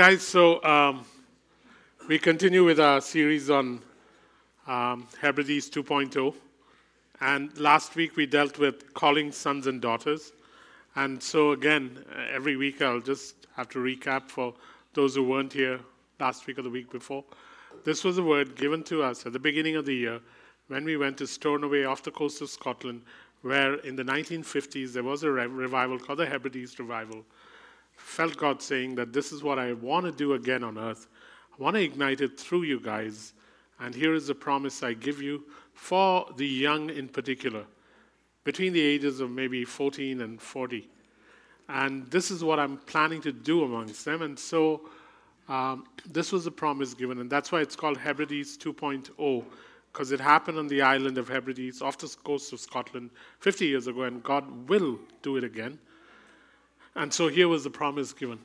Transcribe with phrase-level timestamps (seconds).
[0.00, 1.04] Guys, so um,
[2.08, 3.82] we continue with our series on
[4.66, 6.34] um, Hebrides 2.0.
[7.20, 10.32] And last week we dealt with calling sons and daughters.
[10.96, 14.54] And so, again, uh, every week I'll just have to recap for
[14.94, 15.78] those who weren't here
[16.18, 17.22] last week or the week before.
[17.84, 20.18] This was a word given to us at the beginning of the year
[20.68, 23.02] when we went to Stornoway off the coast of Scotland,
[23.42, 27.22] where in the 1950s there was a revival called the Hebrides Revival
[28.00, 31.06] felt God saying that this is what I want to do again on earth.
[31.52, 33.34] I want to ignite it through you guys.
[33.78, 37.64] And here is the promise I give you for the young in particular,
[38.44, 40.88] between the ages of maybe 14 and 40.
[41.68, 44.22] And this is what I'm planning to do amongst them.
[44.22, 44.82] And so
[45.48, 47.20] um, this was a promise given.
[47.20, 49.44] And that's why it's called Hebrides 2.0,
[49.92, 53.86] because it happened on the island of Hebrides off the coast of Scotland 50 years
[53.86, 54.02] ago.
[54.02, 55.78] And God will do it again.
[56.94, 58.38] And so here was the promise given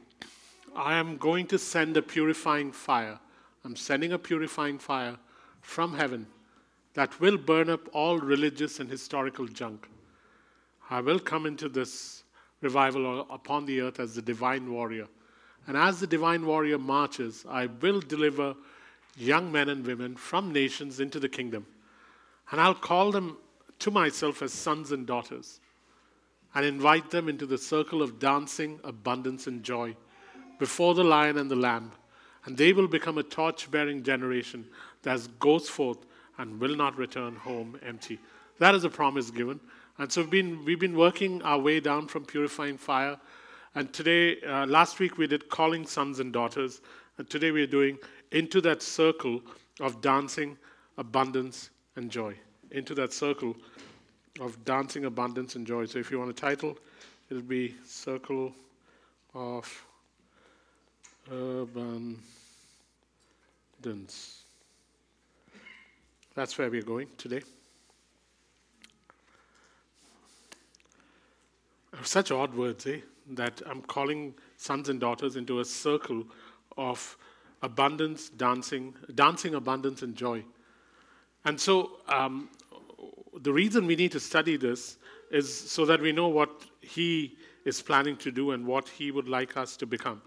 [0.75, 3.19] I am going to send a purifying fire.
[3.63, 5.17] I'm sending a purifying fire
[5.61, 6.27] from heaven
[6.93, 9.87] that will burn up all religious and historical junk.
[10.89, 12.23] I will come into this
[12.61, 15.07] revival upon the earth as the divine warrior.
[15.67, 18.55] And as the divine warrior marches, I will deliver
[19.17, 21.65] young men and women from nations into the kingdom.
[22.51, 23.37] And I'll call them
[23.79, 25.59] to myself as sons and daughters
[26.55, 29.95] and invite them into the circle of dancing, abundance, and joy
[30.57, 31.91] before the lion and the lamb.
[32.45, 34.65] And they will become a torch bearing generation
[35.03, 35.99] that goes forth
[36.37, 38.19] and will not return home empty.
[38.59, 39.59] That is a promise given.
[39.97, 43.19] And so we've been, we've been working our way down from purifying fire.
[43.73, 46.81] And today, uh, last week we did calling sons and daughters.
[47.17, 47.97] And today we're doing
[48.31, 49.41] into that circle
[49.81, 50.57] of dancing,
[50.97, 52.35] abundance, and joy.
[52.71, 53.55] Into that circle
[54.39, 55.85] of dancing abundance and joy.
[55.85, 56.77] So if you want a title,
[57.29, 58.53] it'll be Circle
[59.33, 59.85] of
[61.31, 62.05] Abundance.
[66.35, 67.41] That's where we're going today.
[72.03, 72.99] Such odd words, eh?
[73.31, 76.25] That I'm calling sons and daughters into a circle
[76.77, 77.17] of
[77.61, 80.43] abundance, dancing, dancing abundance and joy.
[81.45, 82.49] And so um,
[83.41, 84.97] the reason we need to study this
[85.31, 86.49] is so that we know what
[86.81, 90.21] He is planning to do and what He would like us to become.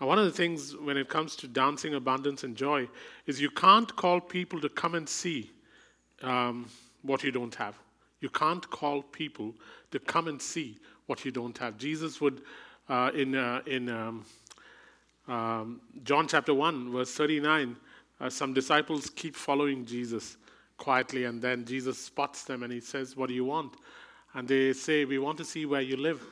[0.00, 2.88] And one of the things when it comes to dancing, abundance, and joy
[3.26, 5.50] is you can't call people to come and see
[6.22, 6.66] um,
[7.02, 7.76] what you don't have.
[8.20, 9.54] You can't call people
[9.90, 11.78] to come and see what you don't have.
[11.78, 12.42] Jesus would,
[12.88, 14.24] uh, in, uh, in um,
[15.26, 17.76] um, John chapter 1, verse 39,
[18.20, 20.36] uh, some disciples keep following Jesus
[20.78, 23.74] quietly, and then Jesus spots them and he says, What do you want?
[24.34, 26.22] And they say, We want to see where you live.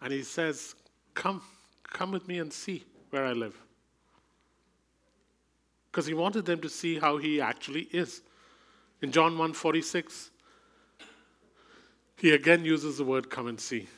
[0.00, 0.74] And he says,
[1.14, 1.40] Come,
[1.84, 3.56] come with me and see where I live.
[5.90, 8.22] Because he wanted them to see how he actually is.
[9.00, 10.30] In John 1 46,
[12.16, 13.88] he again uses the word come and see.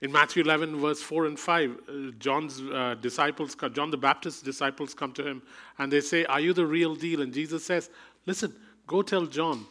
[0.00, 4.94] In Matthew 11, verse 4 and 5, uh, John's uh, disciples, John the Baptist's disciples
[4.94, 5.42] come to him
[5.78, 7.22] and they say, Are you the real deal?
[7.22, 7.88] And Jesus says,
[8.26, 8.52] Listen,
[8.86, 9.66] Go tell John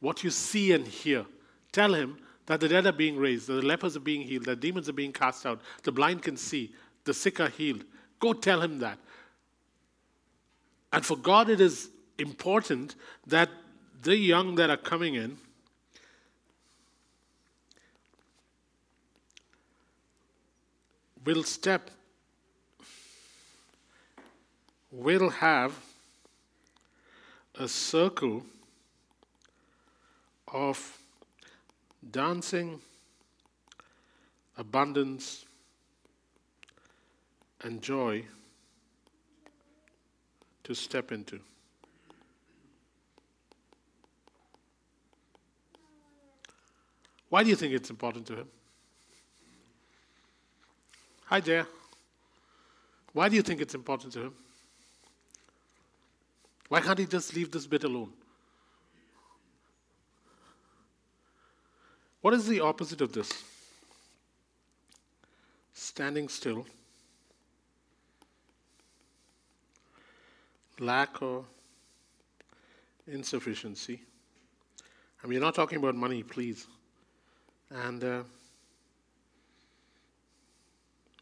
[0.00, 1.26] what you see and hear.
[1.72, 4.60] Tell him that the dead are being raised, that the lepers are being healed, that
[4.60, 7.84] demons are being cast out, the blind can see, the sick are healed.
[8.20, 8.98] Go tell him that.
[10.92, 12.94] And for God, it is important
[13.26, 13.50] that
[14.02, 15.38] the young that are coming in
[21.24, 21.90] will step,
[24.92, 25.72] will have
[27.58, 28.44] a circle
[30.48, 30.98] of
[32.10, 32.80] dancing,
[34.58, 35.44] abundance,
[37.62, 38.24] and joy
[40.64, 41.38] to step into.
[47.28, 48.48] Why do you think it's important to him?
[51.24, 51.66] Hi, Jaya.
[53.12, 54.34] Why do you think it's important to him?
[56.74, 58.12] Why can't he just leave this bit alone?
[62.20, 63.30] What is the opposite of this?
[65.72, 66.66] Standing still,
[70.80, 71.44] lack or
[73.06, 74.02] insufficiency.
[75.22, 76.66] And we're not talking about money, please.
[77.70, 78.22] And uh,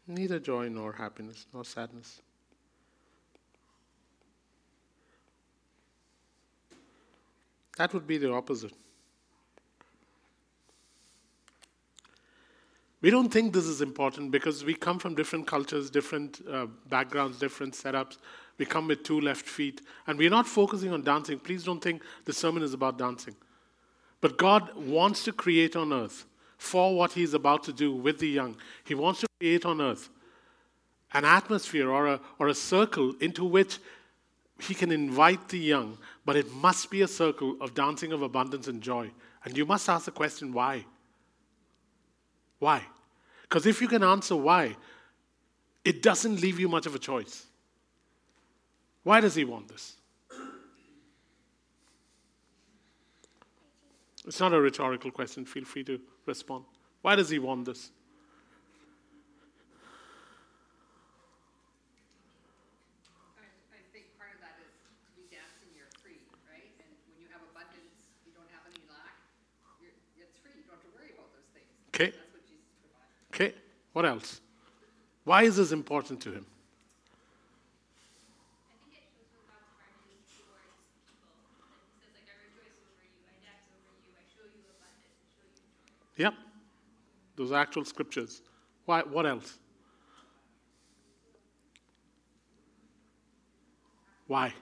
[0.07, 2.23] neither joy nor happiness nor sadness.
[7.77, 8.73] That would be the opposite.
[13.01, 17.37] We don't think this is important because we come from different cultures, different uh, backgrounds,
[17.37, 18.17] different setups.
[18.57, 21.37] We come with two left feet, and we're not focusing on dancing.
[21.37, 23.35] Please don't think the sermon is about dancing.
[24.21, 26.25] But God wants to create on earth
[26.57, 28.55] for what He's about to do with the young.
[28.85, 30.09] He wants to create on earth
[31.13, 33.79] an atmosphere or a, or a circle into which
[34.67, 38.67] He can invite the young, but it must be a circle of dancing of abundance
[38.67, 39.11] and joy.
[39.43, 40.85] And you must ask the question why?
[42.59, 42.83] Why?
[43.41, 44.77] Because if you can answer why,
[45.83, 47.45] it doesn't leave you much of a choice.
[49.03, 49.97] Why does he want this?
[54.25, 55.43] It's not a rhetorical question.
[55.43, 56.63] Feel free to respond.
[57.01, 57.91] Why does he want this?
[71.93, 72.11] Okay.
[73.33, 73.53] Okay.
[73.93, 74.41] What else?
[75.23, 76.45] Why is this important to him?
[86.17, 86.33] Yep.
[87.35, 88.41] Those are actual scriptures.
[88.85, 89.57] Why, what else?
[94.27, 94.53] Why?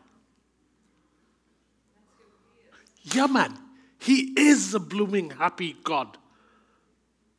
[3.04, 3.57] Yeah, man.
[4.00, 6.18] He is a blooming, happy God.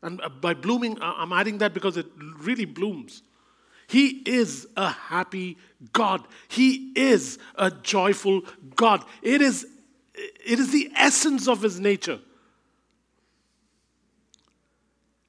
[0.02, 2.06] And uh, by blooming, I'm adding that because it
[2.40, 3.22] really blooms.
[3.86, 5.58] He is a happy
[5.92, 6.26] God.
[6.48, 8.42] He is a joyful
[8.74, 9.04] God.
[9.22, 9.66] It is,
[10.14, 12.18] it is the essence of his nature.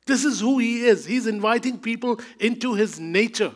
[0.05, 1.05] This is who he is.
[1.05, 3.53] He's inviting people into his nature.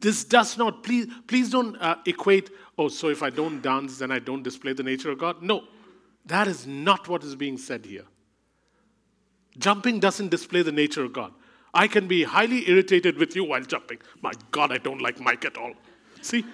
[0.00, 4.10] This does not, please, please don't uh, equate, oh, so if I don't dance, then
[4.10, 5.42] I don't display the nature of God.
[5.42, 5.64] No,
[6.26, 8.04] that is not what is being said here.
[9.58, 11.32] Jumping doesn't display the nature of God.
[11.74, 13.98] I can be highly irritated with you while jumping.
[14.20, 15.72] My God, I don't like Mike at all.
[16.20, 16.44] See?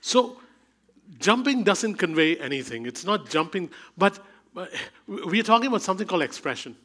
[0.00, 0.40] So,
[1.18, 2.86] jumping doesn't convey anything.
[2.86, 4.24] It's not jumping, but,
[4.54, 4.72] but
[5.06, 6.76] we're talking about something called expression.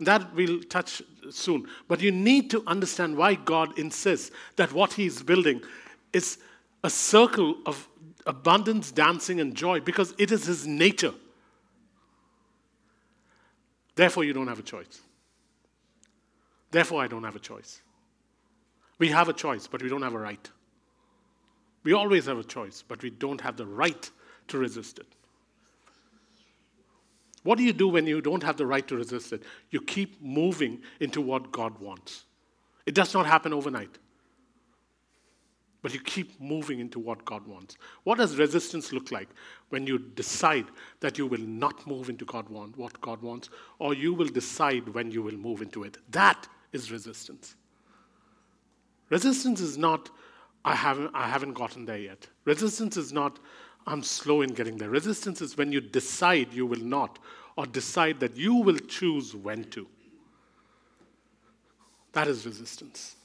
[0.00, 1.66] That we'll touch soon.
[1.88, 5.60] But you need to understand why God insists that what He's building
[6.12, 6.38] is
[6.84, 7.88] a circle of
[8.26, 11.14] abundance, dancing, and joy because it is His nature.
[13.94, 15.00] Therefore, you don't have a choice.
[16.70, 17.82] Therefore, I don't have a choice.
[18.98, 20.50] We have a choice, but we don't have a right.
[21.84, 24.10] We always have a choice, but we don't have the right
[24.48, 25.06] to resist it.
[27.44, 29.42] What do you do when you don't have the right to resist it?
[29.70, 32.24] You keep moving into what God wants.
[32.84, 33.98] It does not happen overnight.
[35.80, 37.76] But you keep moving into what God wants.
[38.02, 39.28] What does resistance look like
[39.68, 40.66] when you decide
[41.00, 43.48] that you will not move into God want, what God wants,
[43.78, 45.98] or you will decide when you will move into it?
[46.10, 47.54] That is resistance.
[49.08, 50.10] Resistance is not,
[50.64, 52.26] I haven't, I haven't gotten there yet.
[52.44, 53.38] Resistance is not,
[53.86, 54.90] I'm slow in getting there.
[54.90, 57.18] Resistance is when you decide you will not,
[57.56, 59.86] or decide that you will choose when to.
[62.12, 63.16] That is resistance.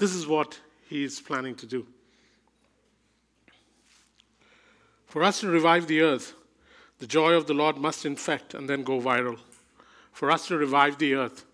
[0.00, 0.58] This is what
[0.88, 1.86] he is planning to do.
[5.04, 6.32] For us to revive the earth,
[7.00, 9.38] the joy of the Lord must infect and then go viral.
[10.12, 11.44] For us to revive the earth,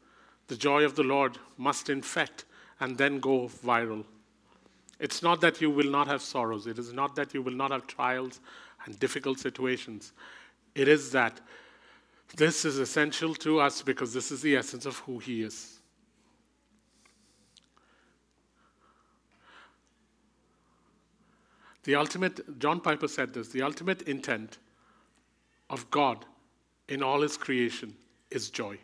[0.47, 2.44] the joy of the Lord must infect
[2.78, 4.04] and then go viral.
[5.00, 6.68] It's not that you will not have sorrows.
[6.68, 8.38] It is not that you will not have trials
[8.85, 10.12] and difficult situations.
[10.76, 11.40] It is that
[12.37, 15.75] this is essential to us because this is the essence of who He is.
[21.87, 24.59] The ultimate, John Piper said this the ultimate intent
[25.71, 26.25] of God
[26.88, 27.95] in all his creation
[28.28, 28.78] is joy.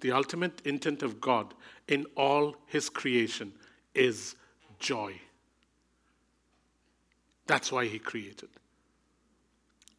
[0.00, 1.54] The ultimate intent of God
[1.86, 3.52] in all his creation
[3.94, 4.34] is
[4.80, 5.14] joy.
[7.46, 8.48] That's why he created.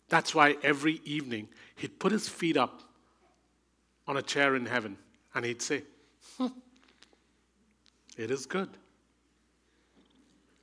[0.10, 2.84] That's why every evening he'd put his feet up
[4.10, 4.98] on a chair in heaven
[5.34, 5.84] and he'd say,
[6.38, 6.48] hmm,
[8.18, 8.72] It is good.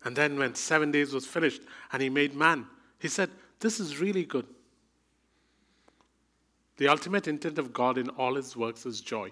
[0.05, 2.67] And then, when seven days was finished and he made man,
[2.99, 4.47] he said, This is really good.
[6.79, 9.31] The ultimate intent of God in all his works is joy.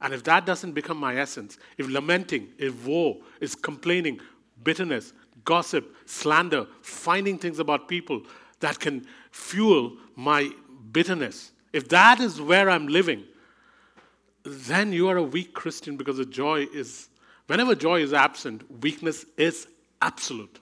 [0.00, 4.20] And if that doesn't become my essence, if lamenting, if woe, is complaining,
[4.64, 5.12] bitterness,
[5.44, 8.22] gossip, slander, finding things about people
[8.60, 10.50] that can fuel my
[10.92, 13.24] bitterness, if that is where I'm living,
[14.44, 17.08] then you are a weak Christian because the joy is
[17.48, 19.66] Whenever joy is absent, weakness is
[20.02, 20.60] absolute.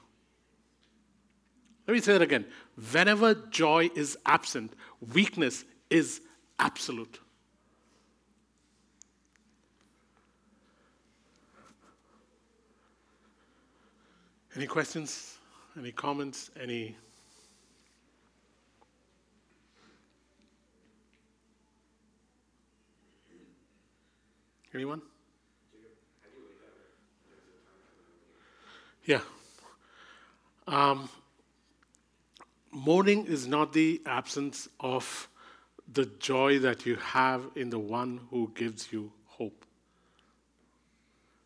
[1.87, 2.47] Let me say that again.
[2.93, 4.73] Whenever joy is absent,
[5.13, 6.21] weakness is
[6.61, 7.19] absolute.
[14.55, 15.39] Any questions?
[15.77, 16.51] Any comments?
[16.59, 16.97] Any
[24.73, 25.01] Anyone?
[29.07, 29.21] Yeah.
[30.67, 31.09] Um,
[32.73, 35.29] mourning is not the absence of
[35.93, 39.65] the joy that you have in the one who gives you hope.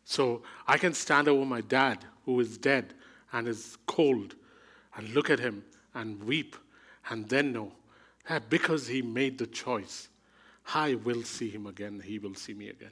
[0.03, 2.95] So I can stand over my dad who is dead
[3.31, 4.35] and is cold
[4.97, 5.63] and look at him
[5.93, 6.55] and weep
[7.09, 7.71] and then know
[8.27, 10.09] that because he made the choice,
[10.73, 12.91] I will see him again, he will see me again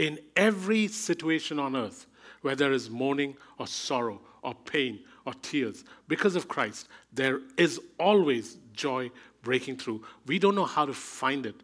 [0.00, 2.06] in every situation on earth
[2.42, 7.80] where there is mourning or sorrow or pain or tears, because of Christ, there is
[7.98, 9.10] always joy
[9.42, 10.02] breaking through.
[10.26, 11.56] We don't know how to find it.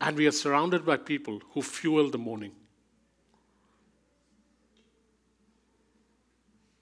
[0.00, 2.52] And we are surrounded by people who fuel the mourning.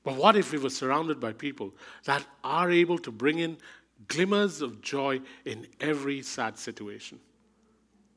[0.02, 1.75] But what if we were surrounded by people
[2.05, 3.59] that are able to bring in
[4.09, 7.21] glimmers of joy in every sad situation?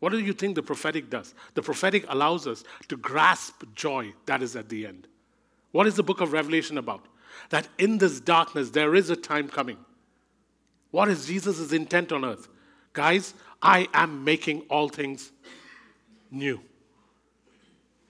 [0.04, 1.34] What do you think the prophetic does?
[1.54, 5.08] The prophetic allows us to grasp joy that is at the end.
[5.72, 7.06] What is the book of Revelation about?
[7.52, 9.78] That in this darkness there is a time coming.
[10.92, 12.50] What is Jesus' intent on earth?
[12.92, 15.32] Guys, I am making all things
[16.30, 16.60] new.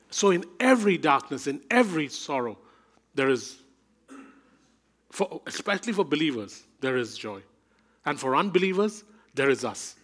[0.09, 2.57] So, in every darkness, in every sorrow,
[3.13, 3.59] there is,
[5.11, 7.43] for, especially for believers, there is joy.
[8.03, 9.03] And for unbelievers,
[9.35, 9.95] there is us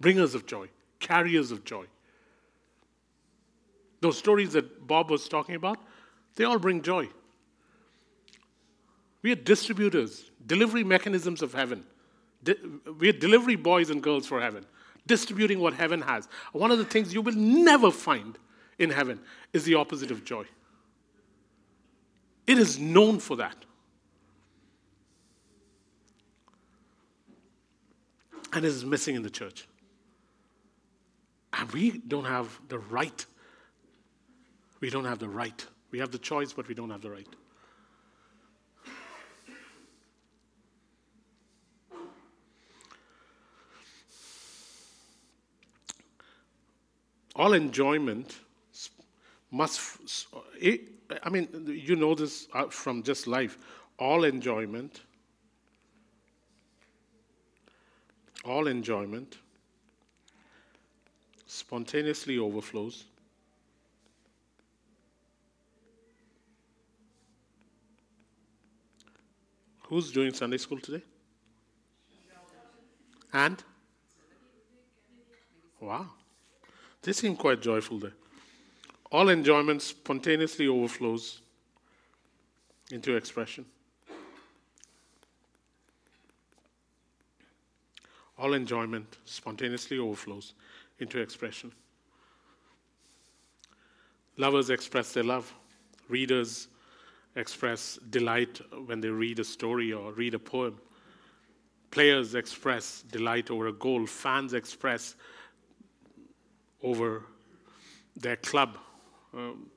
[0.00, 0.68] bringers of joy,
[1.00, 1.86] carriers of joy.
[4.00, 5.78] Those stories that Bob was talking about,
[6.36, 7.08] they all bring joy.
[9.22, 11.84] We are distributors, delivery mechanisms of heaven.
[12.98, 14.64] we are delivery boys and girls for heaven,
[15.06, 16.28] distributing what heaven has.
[16.52, 18.38] One of the things you will never find
[18.78, 19.20] in heaven
[19.52, 20.44] is the opposite of joy.
[22.46, 23.56] It is known for that.
[28.52, 29.66] And it is missing in the church.
[31.66, 33.26] And we don't have the right.
[34.80, 35.66] We don't have the right.
[35.90, 37.26] We have the choice, but we don't have the right.
[47.34, 48.38] All enjoyment
[49.50, 50.26] must,
[51.22, 53.58] I mean, you know this uh, from just life.
[53.98, 55.02] All enjoyment,
[58.44, 59.38] all enjoyment
[61.46, 63.04] spontaneously overflows.
[69.88, 71.02] Who's doing Sunday school today?
[73.32, 73.62] And?
[75.80, 76.06] Wow.
[77.02, 78.14] They seem quite joyful there.
[79.12, 81.40] All enjoyment spontaneously overflows
[82.90, 83.64] into expression.
[88.38, 90.54] All enjoyment spontaneously overflows
[90.98, 91.72] into expression.
[94.36, 95.52] Lovers express their love.
[96.08, 96.68] Readers
[97.36, 100.78] express delight when they read a story or read a poem.
[101.90, 104.06] Players express delight over a goal.
[104.06, 105.16] Fans express
[106.82, 107.24] over
[108.16, 108.76] their club.
[109.34, 109.70] Um,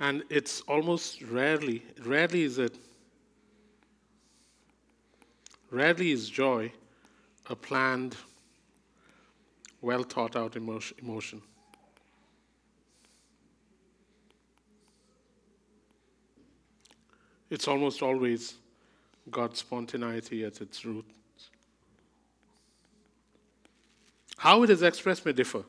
[0.00, 2.76] and it's almost rarely, rarely is it,
[5.70, 6.72] rarely is joy
[7.48, 8.16] a planned
[9.80, 11.42] well thought out emotion.
[17.48, 18.54] It's almost always
[19.30, 21.04] God's spontaneity at its root.
[24.36, 25.64] How it is expressed may differ,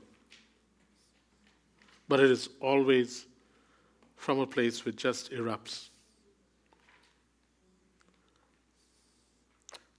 [2.07, 3.25] but it is always
[4.15, 5.89] from a place which just erupts.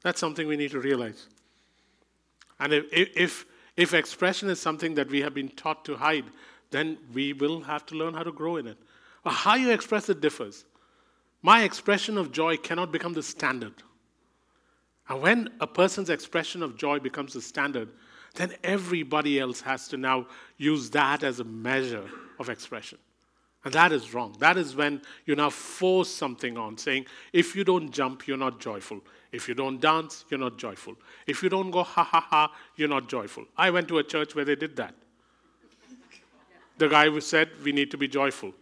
[0.02, 1.26] That's something we need to realize.
[2.58, 6.26] And if, if, if expression is something that we have been taught to hide,
[6.70, 8.78] then we will have to learn how to grow in it.
[9.24, 10.64] How you express it differs.
[11.42, 13.74] My expression of joy cannot become the standard.
[15.08, 17.88] And when a person's expression of joy becomes the standard,
[18.34, 20.26] then everybody else has to now
[20.56, 22.98] use that as a measure of expression.
[23.64, 24.34] And that is wrong.
[24.40, 28.58] That is when you now force something on, saying, if you don't jump, you're not
[28.58, 29.00] joyful.
[29.30, 30.96] If you don't dance, you're not joyful.
[31.26, 33.46] If you don't go ha ha ha, you're not joyful.
[33.56, 34.94] I went to a church where they did that.
[36.78, 38.52] the guy said we need to be joyful.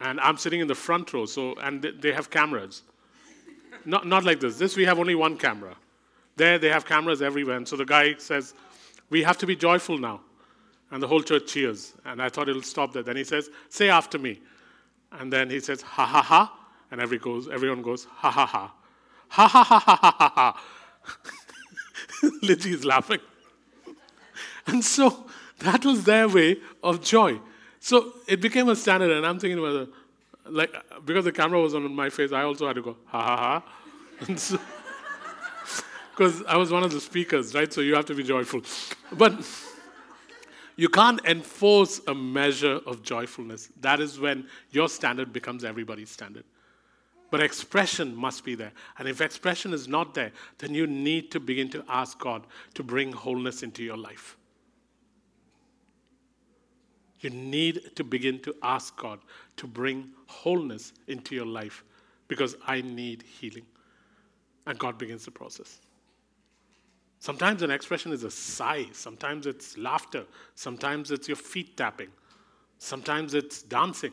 [0.00, 2.82] And I'm sitting in the front row, so and they have cameras.
[3.84, 4.58] not, not like this.
[4.58, 5.74] This we have only one camera.
[6.36, 7.56] There they have cameras everywhere.
[7.56, 8.54] And so the guy says,
[9.08, 10.20] We have to be joyful now.
[10.90, 11.94] And the whole church cheers.
[12.04, 13.02] And I thought it'll stop there.
[13.02, 14.40] Then he says, Say after me.
[15.12, 16.58] And then he says, Ha ha ha.
[16.90, 18.72] And every goes, everyone goes, Ha ha ha.
[19.28, 20.62] Ha ha ha ha ha ha ha.
[22.42, 23.20] Lizzie is laughing.
[24.66, 25.26] And so
[25.58, 27.40] that was their way of joy.
[27.80, 29.88] So it became a standard, and I'm thinking about
[30.46, 30.74] like
[31.04, 33.62] because the camera was on my face, I also had to go ha ha ha,
[34.26, 34.58] and so
[36.10, 37.72] because I was one of the speakers, right?
[37.72, 38.62] So you have to be joyful,
[39.12, 39.34] but
[40.76, 43.70] you can't enforce a measure of joyfulness.
[43.80, 46.44] That is when your standard becomes everybody's standard.
[47.30, 48.72] But expression must be there.
[48.98, 52.82] And if expression is not there, then you need to begin to ask God to
[52.82, 54.36] bring wholeness into your life.
[57.20, 59.18] You need to begin to ask God
[59.56, 61.82] to bring wholeness into your life
[62.28, 63.64] because I need healing.
[64.66, 65.80] And God begins the process.
[67.24, 70.26] Sometimes an expression is a sigh, sometimes it's laughter,
[70.56, 72.10] sometimes it's your feet tapping,
[72.76, 74.12] sometimes it's dancing.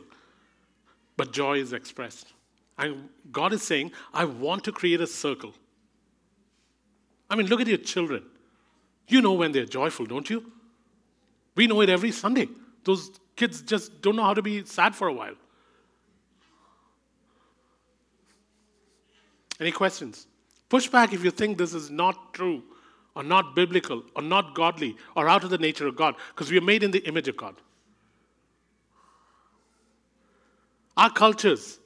[1.18, 2.28] But joy is expressed.
[2.78, 5.52] And God is saying, I want to create a circle.
[7.28, 8.24] I mean, look at your children.
[9.08, 10.50] You know when they're joyful, don't you?
[11.54, 12.48] We know it every Sunday.
[12.84, 15.34] Those kids just don't know how to be sad for a while.
[19.60, 20.26] Any questions?
[20.70, 22.62] Push back if you think this is not true,
[23.14, 26.58] or not biblical, or not godly, or out of the nature of God, because we
[26.58, 27.56] are made in the image of God.
[30.96, 31.78] Our cultures,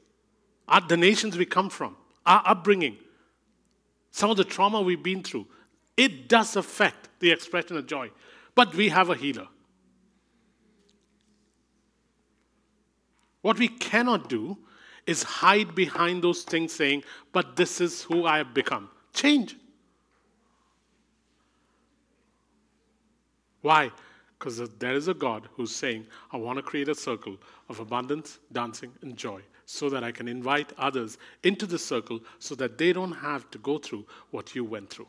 [0.69, 2.97] our, the nations we come from, our upbringing,
[4.11, 5.47] some of the trauma we've been through,
[5.97, 8.11] it does affect the expression of joy.
[8.55, 9.49] But we have a healer.
[13.43, 14.59] What we cannot do
[15.07, 18.91] is hide behind those things saying, but this is who I have become.
[19.13, 19.57] Change.
[23.67, 23.91] Why?
[24.39, 27.37] Because there is a God who's saying, I want to create a circle
[27.69, 32.55] of abundance, dancing, and joy so that I can invite others into the circle so
[32.55, 35.09] that they don't have to go through what you went through.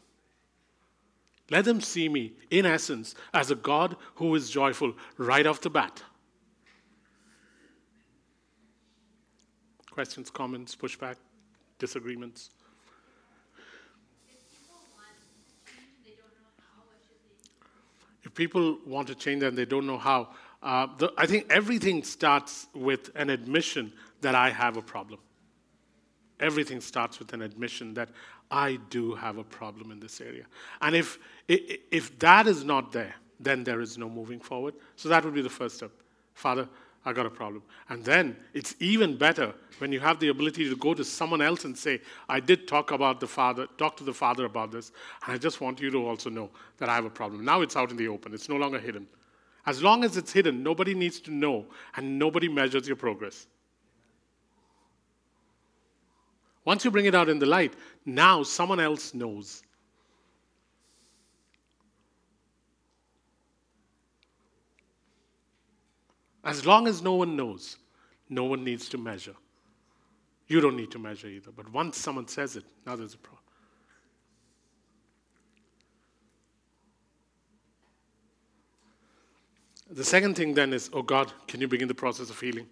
[1.51, 5.69] Let them see me, in essence, as a God who is joyful right off the
[5.69, 6.01] bat.
[9.91, 11.17] Questions, comments, pushback,
[11.77, 12.49] disagreements?
[18.37, 20.29] People want to change and they don't know how,
[20.63, 25.19] uh, the, I think everything starts with an admission that I have a problem.
[26.39, 28.09] Everything starts with an admission that
[28.51, 30.45] I do have a problem in this area.
[30.81, 34.75] And if, if that is not there, then there is no moving forward.
[34.95, 35.91] So that would be the first step.
[36.33, 36.69] Father,
[37.05, 37.63] I got a problem.
[37.89, 41.63] And then it's even better when you have the ability to go to someone else
[41.63, 44.91] and say, I did talk about the father, talk to the father about this,
[45.25, 47.45] and I just want you to also know that I have a problem.
[47.45, 49.07] Now it's out in the open, it's no longer hidden.
[49.65, 53.47] As long as it's hidden, nobody needs to know, and nobody measures your progress.
[56.65, 57.73] Once you bring it out in the light,
[58.05, 59.63] now someone else knows.
[66.47, 67.75] As long as no one knows,
[68.29, 69.35] no one needs to measure.
[70.47, 71.51] You don't need to measure either.
[71.51, 73.43] But once someone says it, now there's a problem.
[79.89, 82.67] The second thing then is, oh God, can you begin the process of healing?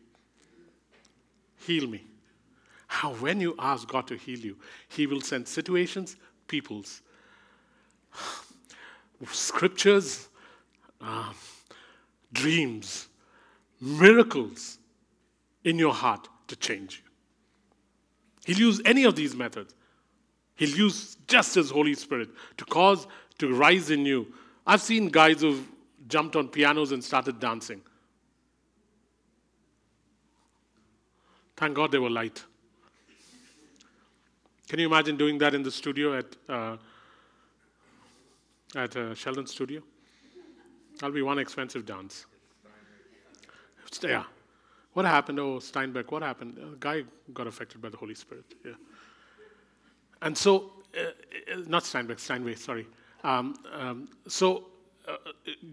[1.60, 2.06] Heal me.
[2.88, 4.58] How, when you ask God to heal you,
[4.88, 6.16] He will send situations,
[6.48, 7.02] peoples,
[9.32, 10.30] scriptures,
[11.02, 11.34] uh,
[12.32, 13.10] dreams,
[13.82, 14.78] miracles
[15.64, 17.12] in your heart to change you.
[18.46, 19.74] He'll use any of these methods.
[20.56, 23.08] He'll use just His Holy Spirit to cause
[23.40, 24.34] to rise in you.
[24.66, 25.68] I've seen guys who've
[26.08, 27.82] jumped on pianos and started dancing.
[31.58, 32.44] Thank God they were light.
[34.68, 36.78] Can you imagine doing that in the studio at, uh,
[38.76, 39.82] at uh, Sheldon Studio?
[41.00, 42.26] That'll be one expensive dance.
[44.02, 44.24] Yeah.
[44.94, 45.40] What happened?
[45.40, 46.58] Oh, Steinbeck, what happened?
[46.58, 48.46] A guy got affected by the Holy Spirit.
[48.64, 48.72] Yeah.
[50.22, 51.02] And so, uh,
[51.54, 52.88] uh not Steinbeck, Steinway, sorry.
[53.24, 54.68] Um, um, so,
[55.08, 55.18] uh,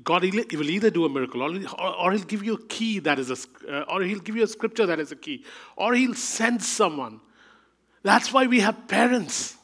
[0.02, 3.18] God he will either do a miracle, or, or, He'll give you a key that
[3.18, 5.44] is a, uh, or He'll give you a scripture that is a key,
[5.76, 7.20] or He'll send someone.
[8.02, 9.56] That's why we have parents.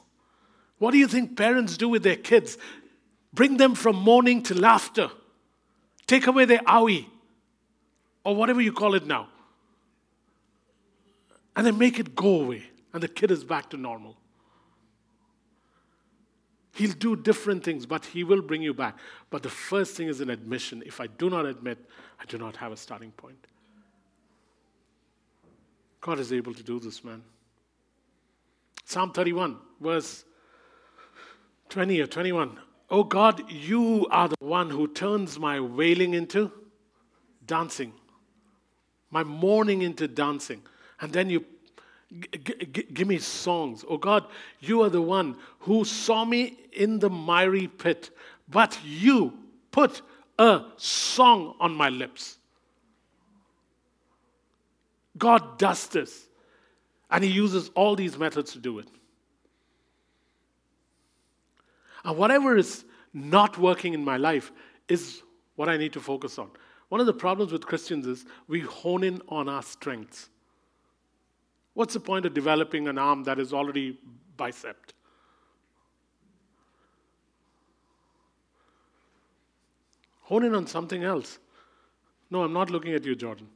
[0.79, 2.57] What do you think parents do with their kids?
[3.35, 5.11] Bring them from mourning to laughter.
[6.07, 7.07] Take away their owie
[8.25, 9.29] or whatever you call it now.
[11.57, 14.17] And then make it go away, and the kid is back to normal.
[16.75, 18.97] He'll do different things, but he will bring you back.
[19.31, 20.83] But the first thing is an admission.
[20.87, 21.79] If I do not admit,
[22.21, 23.49] I do not have a starting point.
[26.01, 27.25] God is able to do this, man.
[28.85, 30.25] Psalm 31, verse
[31.69, 32.59] 20 or 21.
[32.91, 36.51] Oh God, you are the one who turns my wailing into
[37.45, 37.93] dancing,
[39.11, 40.63] my mourning into dancing.
[41.01, 41.45] And then you
[42.21, 43.85] g- g- give me songs.
[43.89, 44.27] Oh God,
[44.61, 48.11] you are the one who saw me in the miry pit,
[48.49, 49.33] but you
[49.71, 50.03] put
[50.39, 52.39] a song on my lips.
[55.17, 56.27] God does this.
[57.11, 58.89] And He uses all these methods to do it.
[62.05, 64.53] And whatever is not working in my life
[64.89, 65.23] is
[65.57, 66.51] what I need to focus on.
[66.89, 70.31] One of the problems with Christians is we hone in on our strengths.
[71.75, 73.99] What's the point of developing an arm that is already
[74.37, 74.95] bicepped?
[80.23, 81.39] Hone in on something else.
[82.31, 83.49] No, I'm not looking at you, Jordan.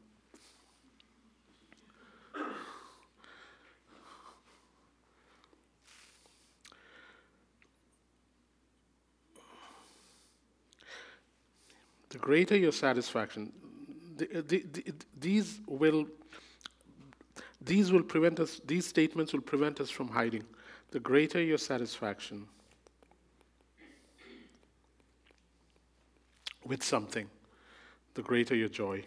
[12.22, 13.52] Greater your satisfaction,
[14.16, 16.06] the, the, the, these will
[17.61, 20.44] these will prevent us these statements will prevent us from hiding.
[20.92, 22.46] The greater your satisfaction
[26.64, 27.28] with something
[28.14, 29.04] the greater your joy.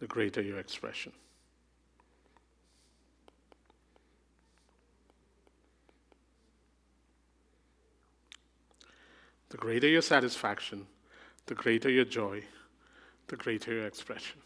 [0.00, 1.12] The greater your expression
[9.52, 10.86] The greater your satisfaction,
[11.44, 12.42] the greater your joy,
[13.28, 14.40] the greater your expression.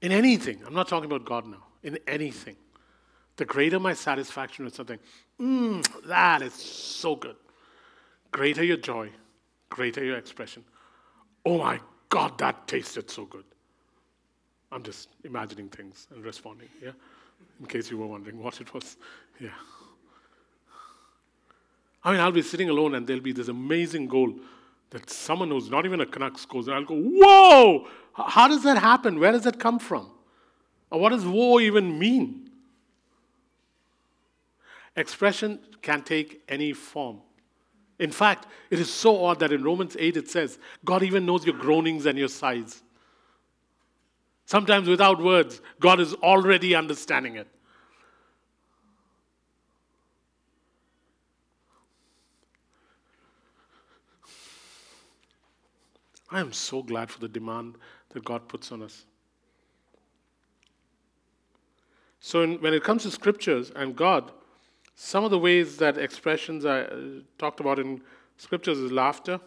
[0.00, 2.54] In anything, I'm not talking about God now, in anything,
[3.34, 5.00] the greater my satisfaction with something,
[5.40, 7.34] mm, that is so good.
[8.30, 9.10] Greater your joy,
[9.68, 10.62] greater your expression.
[11.44, 13.49] Oh my God, that tasted so good.
[14.72, 16.92] I'm just imagining things and responding, yeah?
[17.58, 18.96] In case you were wondering what it was,
[19.40, 19.50] yeah.
[22.02, 24.34] I mean, I'll be sitting alone and there'll be this amazing goal
[24.90, 27.86] that someone who's not even a Canucks scores, and I'll go, Whoa!
[28.12, 29.20] How does that happen?
[29.20, 30.10] Where does that come from?
[30.90, 32.50] Or what does whoa even mean?
[34.96, 37.20] Expression can take any form.
[37.98, 41.46] In fact, it is so odd that in Romans 8 it says, God even knows
[41.46, 42.82] your groanings and your sighs.
[44.50, 47.46] Sometimes without words, God is already understanding it.
[56.32, 57.76] I am so glad for the demand
[58.08, 59.04] that God puts on us.
[62.18, 64.32] So, in, when it comes to scriptures and God,
[64.96, 66.96] some of the ways that expressions are uh,
[67.38, 68.00] talked about in
[68.36, 69.38] scriptures is laughter,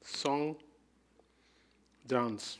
[0.00, 0.56] song,
[2.06, 2.58] dance.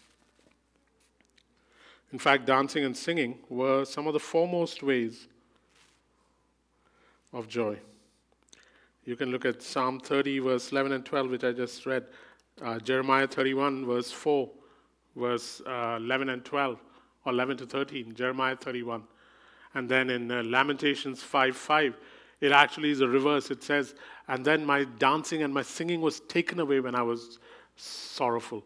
[2.13, 5.27] In fact, dancing and singing were some of the foremost ways
[7.33, 7.77] of joy.
[9.05, 12.05] You can look at Psalm 30, verse 11 and 12, which I just read,
[12.63, 14.49] uh, Jeremiah 31, verse 4,
[15.17, 16.79] verse uh, 11 and 12,
[17.27, 19.03] or 11 to 13, Jeremiah 31.
[19.75, 21.97] And then in uh, Lamentations 5 5,
[22.41, 23.51] it actually is a reverse.
[23.51, 23.95] It says,
[24.29, 27.39] And then my dancing and my singing was taken away when I was
[27.77, 28.65] sorrowful.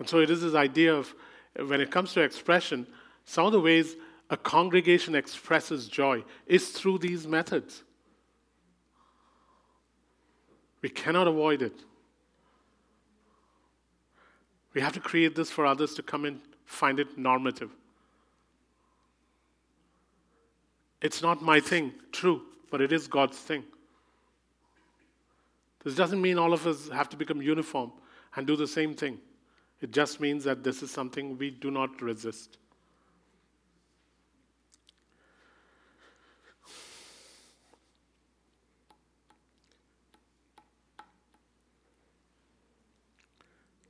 [0.00, 1.14] And so it is this idea of
[1.66, 2.86] when it comes to expression,
[3.26, 3.96] some of the ways
[4.30, 7.84] a congregation expresses joy is through these methods.
[10.80, 11.74] We cannot avoid it.
[14.72, 17.70] We have to create this for others to come and find it normative.
[21.02, 23.64] It's not my thing, true, but it is God's thing.
[25.84, 27.92] This doesn't mean all of us have to become uniform
[28.34, 29.18] and do the same thing.
[29.80, 32.58] It just means that this is something we do not resist.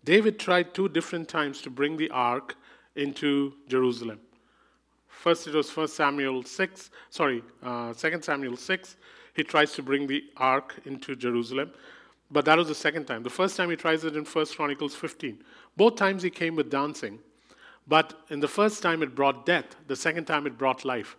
[0.05, 2.57] David tried two different times to bring the ark
[2.97, 4.19] into Jerusalem.
[5.07, 8.97] First, it was 1 Samuel 6, sorry, uh, 2 Samuel 6.
[9.35, 11.73] He tries to bring the ark into Jerusalem.
[12.31, 13.23] But that was the second time.
[13.23, 15.43] The first time he tries it in 1 Chronicles 15.
[15.77, 17.19] Both times he came with dancing.
[17.89, 19.75] But in the first time, it brought death.
[19.89, 21.17] The second time, it brought life.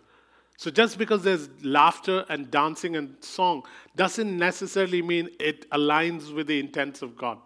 [0.56, 3.64] So just because there's laughter and dancing and song
[3.96, 7.38] doesn't necessarily mean it aligns with the intents of God.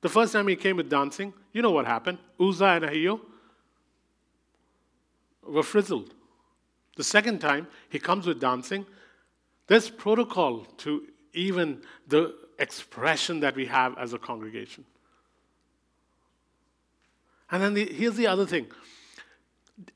[0.00, 2.18] The first time he came with dancing, you know what happened?
[2.38, 3.20] Uzzah and Ahio
[5.42, 6.12] were frizzled.
[6.96, 8.84] The second time he comes with dancing,
[9.66, 14.84] there's protocol to even the expression that we have as a congregation.
[17.50, 18.66] And then the, here's the other thing.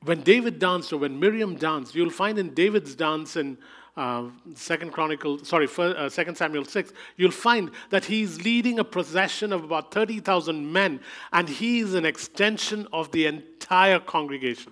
[0.03, 3.57] When David danced or when Miriam danced, you'll find in David's dance in
[3.97, 8.83] uh, Second Chronicle, sorry, first, uh, Second Samuel six, you'll find that he's leading a
[8.83, 11.01] procession of about thirty thousand men,
[11.33, 14.71] and he's an extension of the entire congregation.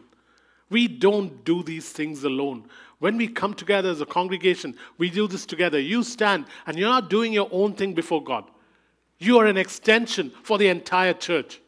[0.70, 2.70] We don't do these things alone.
[3.00, 5.80] When we come together as a congregation, we do this together.
[5.80, 8.46] You stand, and you're not doing your own thing before God.
[9.20, 11.62] You are an extension for the entire church.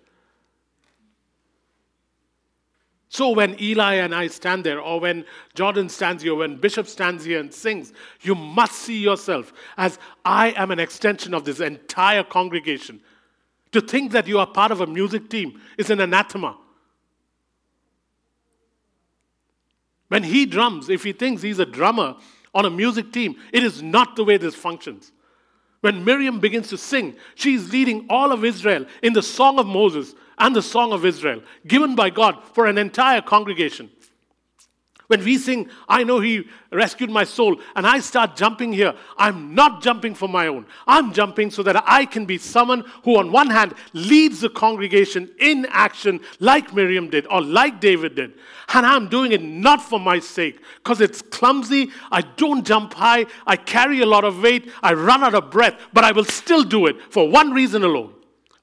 [3.12, 7.26] So when Eli and I stand there, or when Jordan stands here, when Bishop stands
[7.26, 12.24] here and sings, you must see yourself as I am an extension of this entire
[12.24, 13.02] congregation.
[13.72, 16.56] To think that you are part of a music team is an anathema.
[20.10, 22.16] When he drums, if he thinks he's a drummer
[22.54, 25.12] on a music team, it is not the way this functions.
[25.82, 29.66] When Miriam begins to sing, she is leading all of Israel in the song of
[29.66, 33.90] Moses and the song of Israel, given by God for an entire congregation.
[35.10, 39.56] When we sing, I know He rescued my soul, and I start jumping here, I'm
[39.56, 40.68] not jumping for my own.
[40.86, 45.28] I'm jumping so that I can be someone who, on one hand, leads the congregation
[45.40, 48.34] in action like Miriam did or like David did.
[48.72, 53.26] And I'm doing it not for my sake, because it's clumsy, I don't jump high,
[53.48, 56.62] I carry a lot of weight, I run out of breath, but I will still
[56.62, 58.14] do it for one reason alone.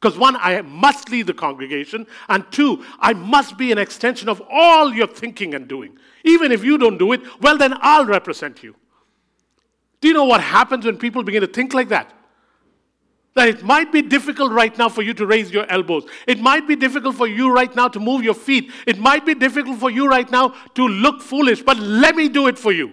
[0.07, 4.41] Because one, I must lead the congregation, and two, I must be an extension of
[4.49, 5.99] all your thinking and doing.
[6.23, 8.77] Even if you don't do it, well, then I'll represent you.
[10.01, 12.13] Do you know what happens when people begin to think like that?
[13.35, 16.07] That it might be difficult right now for you to raise your elbows.
[16.29, 18.71] It might be difficult for you right now to move your feet.
[18.87, 22.47] It might be difficult for you right now to look foolish, but let me do
[22.47, 22.93] it for you.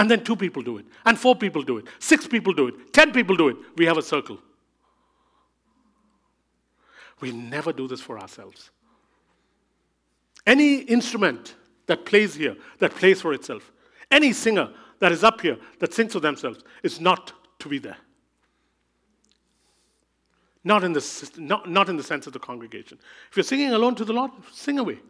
[0.00, 2.90] And then two people do it, and four people do it, six people do it,
[2.94, 3.56] ten people do it.
[3.76, 4.38] We have a circle.
[7.20, 8.70] We never do this for ourselves.
[10.46, 13.70] Any instrument that plays here, that plays for itself,
[14.10, 17.98] any singer that is up here that sings for themselves is not to be there.
[20.64, 22.98] Not in, the, not, not in the sense of the congregation.
[23.30, 25.00] If you're singing alone to the Lord, sing away.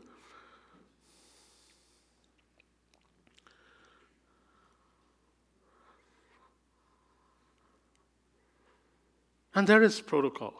[9.54, 10.54] And there is protocol.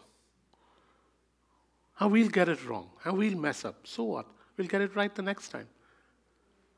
[1.98, 2.90] And we'll get it wrong.
[3.04, 3.86] And we'll mess up.
[3.86, 4.26] So what?
[4.56, 5.68] We'll get it right the next time.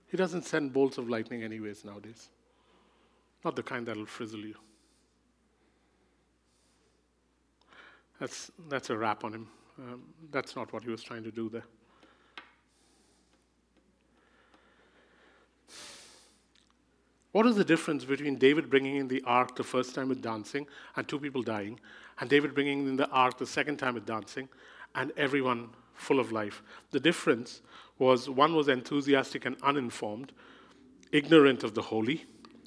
[0.08, 2.28] He doesn't send bolts of lightning, anyways, nowadays.
[3.44, 4.56] Not the kind that'll frizzle you.
[8.20, 9.48] That's, that's a wrap on him.
[9.78, 11.64] Um, that's not what he was trying to do there.
[17.32, 20.66] What is the difference between David bringing in the ark the first time with dancing
[20.96, 21.80] and two people dying,
[22.20, 24.48] and David bringing in the ark the second time with dancing
[24.94, 26.62] and everyone full of life.
[26.90, 27.62] The difference
[27.98, 30.32] was one was enthusiastic and uninformed,
[31.10, 32.26] ignorant of the holy.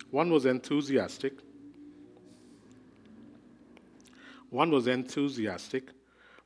[0.10, 1.34] One was enthusiastic.
[4.49, 5.89] One was enthusiastic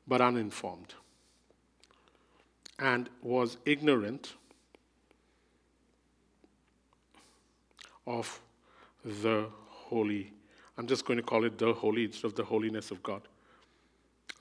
[0.08, 0.96] but uninformed
[2.80, 4.34] and was ignorant
[8.10, 8.42] of
[9.06, 10.34] the holy.
[10.78, 13.22] I'm just going to call it the holy instead of the holiness of God.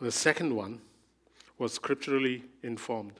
[0.01, 0.81] The second one
[1.59, 3.13] was scripturally informed,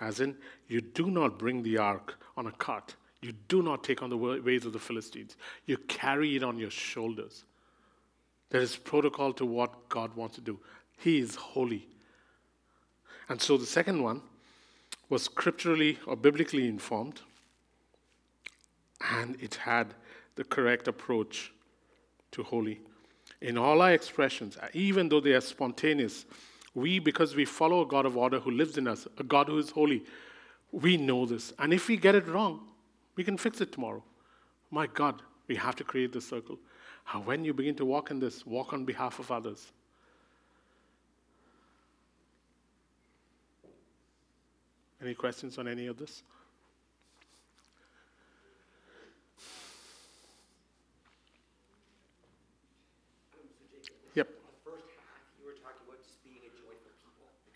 [0.00, 0.36] as in,
[0.68, 2.94] you do not bring the ark on a cart.
[3.20, 5.36] You do not take on the ways of the Philistines.
[5.66, 7.44] You carry it on your shoulders.
[8.50, 10.58] There is protocol to what God wants to do.
[10.98, 11.88] He is holy.
[13.28, 14.22] And so the second one
[15.08, 17.20] was scripturally or biblically informed,
[19.12, 19.94] and it had
[20.34, 21.52] the correct approach
[22.32, 22.80] to holy.
[23.40, 26.26] In all our expressions, uh, even though they are spontaneous,
[26.74, 29.58] we, because we follow a God of order who lives in us, a God who
[29.58, 30.04] is holy,
[30.72, 31.52] we know this.
[31.58, 32.60] And if we get it wrong,
[33.14, 34.02] we can fix it tomorrow.
[34.70, 36.58] My God, we have to create this circle.
[37.12, 39.72] And when you begin to walk in this, walk on behalf of others.
[45.00, 46.22] Any questions on any of this?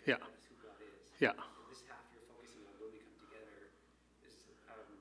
[0.07, 0.17] Yeah.
[1.69, 3.69] This half you're focusing on when we come together
[4.25, 4.33] is
[4.65, 4.97] um,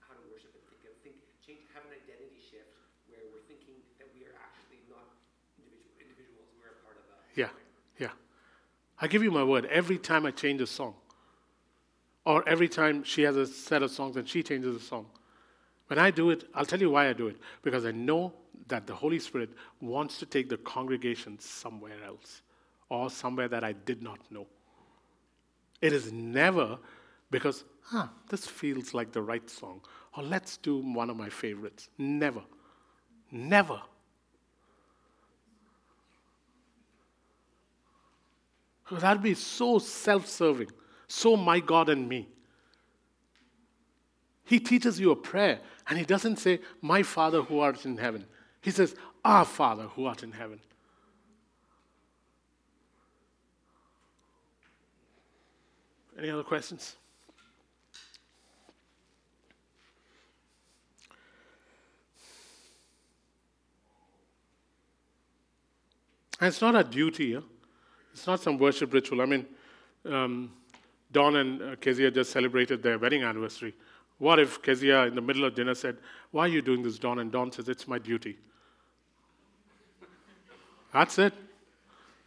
[0.00, 2.72] how to worship and think, think, change, have an identity shift
[3.12, 5.04] where we're thinking that we are actually not
[5.60, 7.20] individual, individuals, we're a part of a.
[7.36, 7.52] Yeah,
[8.00, 8.16] yeah.
[8.96, 10.96] I give you my word, every time I change a song,
[12.24, 15.04] or every time she has a set of songs and she changes a song,
[15.88, 17.36] when I do it, I'll tell you why I do it.
[17.60, 18.32] Because I know
[18.68, 19.50] that the Holy Spirit
[19.82, 22.40] wants to take the congregation somewhere else
[22.88, 24.46] or somewhere that I did not know.
[25.80, 26.78] It is never
[27.30, 29.80] because, huh, this feels like the right song,
[30.16, 31.88] or let's do one of my favorites.
[31.98, 32.42] Never.
[33.30, 33.80] Never.
[38.90, 40.70] That'd be so self serving,
[41.06, 42.28] so my God and me.
[44.44, 48.24] He teaches you a prayer, and he doesn't say, My Father who art in heaven.
[48.62, 50.60] He says, Our Father who art in heaven.
[56.18, 56.96] Any other questions?
[66.40, 67.34] And it's not a duty.
[67.34, 67.40] Huh?
[68.12, 69.20] It's not some worship ritual.
[69.22, 69.46] I mean,
[70.04, 70.52] um,
[71.12, 73.74] Don and uh, Kezia just celebrated their wedding anniversary.
[74.18, 75.98] What if Kezia, in the middle of dinner, said,
[76.32, 77.20] Why are you doing this, Don?
[77.20, 78.38] And Don says, It's my duty.
[80.92, 81.34] That's it.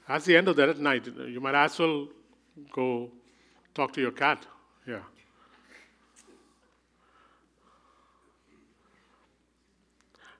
[0.07, 1.07] That's the end of that at night.
[1.07, 2.07] You might as well
[2.71, 3.11] go
[3.73, 4.45] talk to your cat.
[4.87, 4.99] Yeah.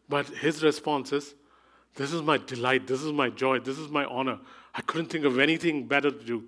[0.10, 1.36] But his response is,
[1.96, 2.88] This is my delight.
[2.88, 3.60] This is my joy.
[3.60, 4.40] This is my honor.
[4.76, 6.44] I couldn't think of anything better to do.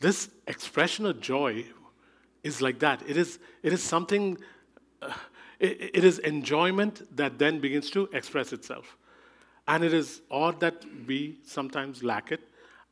[0.00, 1.64] This expression of joy
[2.42, 3.02] is like that.
[3.06, 4.38] It is, it is something,
[5.02, 5.12] uh,
[5.58, 8.96] it, it is enjoyment that then begins to express itself.
[9.68, 12.40] And it is odd that we sometimes lack it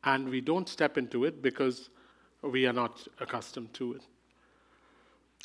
[0.02, 1.90] and we don't step into it because
[2.50, 4.02] we are not accustomed to it.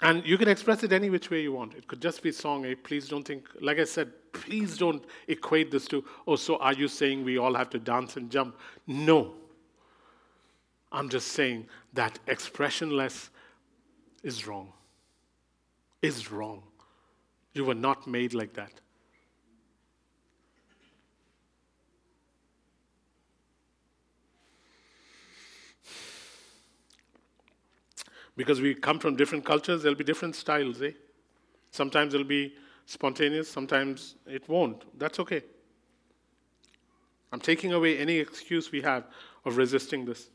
[0.01, 1.73] And you can express it any which way you want.
[1.75, 2.65] It could just be song.
[2.65, 2.75] Eh?
[2.83, 6.87] Please don't think, like I said, please don't equate this to, oh, so are you
[6.87, 8.57] saying we all have to dance and jump?
[8.87, 9.33] No.
[10.91, 13.29] I'm just saying that expressionless
[14.23, 14.71] is wrong.
[16.01, 16.63] Is wrong.
[17.53, 18.71] You were not made like that.
[28.39, 30.91] Because we come from different cultures, there'll be different styles, eh?
[31.71, 32.53] Sometimes it'll be
[32.85, 34.85] spontaneous, sometimes it won't.
[34.97, 35.43] That's okay.
[37.33, 39.03] I'm taking away any excuse we have
[39.43, 40.29] of resisting this.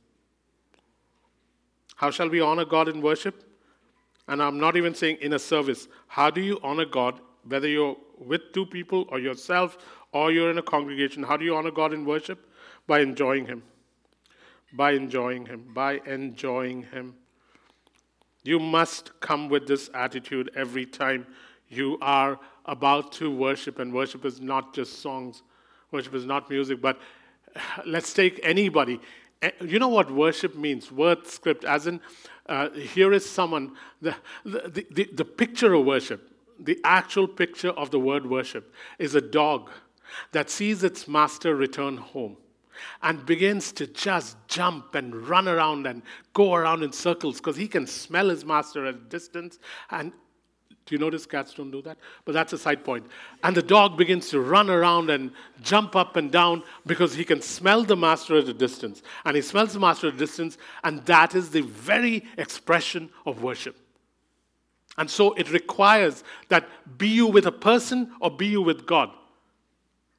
[1.97, 3.43] How shall we honor God in worship?
[4.29, 5.89] And I'm not even saying in a service.
[6.07, 9.79] How do you honor God, whether you're with two people or yourself
[10.13, 11.23] or you're in a congregation?
[11.23, 12.51] How do you honor God in worship?
[12.87, 13.63] By enjoying Him.
[14.75, 15.71] By enjoying Him.
[15.73, 17.15] By enjoying Him.
[18.45, 21.27] You must come with this attitude every time
[21.69, 23.79] you are about to worship.
[23.79, 25.43] And worship is not just songs,
[25.91, 27.01] worship is not music, but
[27.87, 29.01] let's take anybody.
[29.43, 30.93] Eh, you know what worship means?
[30.93, 32.01] Word script, as in,
[32.47, 36.31] uh, here is someone, the, the, the, the picture of worship,
[36.61, 39.71] the actual picture of the word worship, is a dog
[40.33, 42.37] that sees its master return home
[43.03, 47.69] and begins to just jump and run around and go around in circles because he
[47.69, 49.59] can smell his master at a distance
[49.91, 50.13] and
[50.87, 51.97] do you notice cats don't do that?
[52.27, 53.07] But that's a side point.
[53.43, 55.31] And the dog begins to run around and
[55.63, 59.03] jump up and down because he can smell the master at a distance.
[59.25, 63.43] And he smells the master at a distance, and that is the very expression of
[63.43, 63.77] worship.
[64.99, 69.11] And so it requires that be you with a person or be you with God.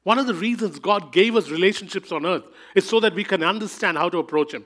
[0.06, 2.44] One of the reasons God gave us relationships on earth
[2.76, 4.64] is so that we can understand how to approach Him.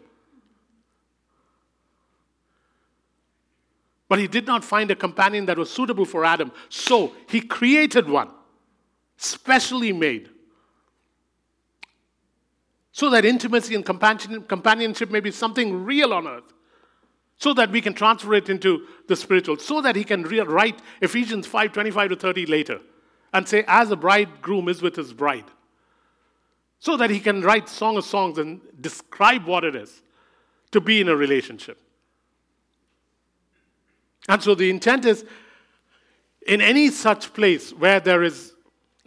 [4.07, 6.53] But he did not find a companion that was suitable for Adam.
[6.69, 8.29] So he created one,
[9.17, 10.29] specially made.
[12.93, 16.53] So that intimacy and companionship may be something real on earth.
[17.39, 19.57] So that we can transfer it into the spiritual.
[19.57, 22.81] So that he can write Ephesians 5 25 to 30 later
[23.33, 25.45] and say, As a bridegroom is with his bride.
[26.79, 30.03] So that he can write Song of Songs and describe what it is
[30.71, 31.79] to be in a relationship.
[34.29, 35.25] And so the intent is
[36.47, 38.55] in any such place where there is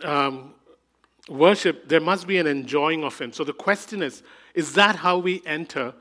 [0.03, 0.53] um,
[1.29, 3.31] worship, there must be an enjoying of Him.
[3.31, 5.93] So the question is is that how we enter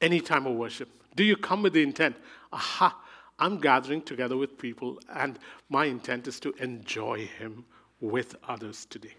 [0.00, 0.88] any time of worship?
[1.16, 2.16] Do you come with the intent,
[2.52, 2.96] aha,
[3.38, 7.64] I'm gathering together with people, and my intent is to enjoy Him
[8.00, 9.14] with others today?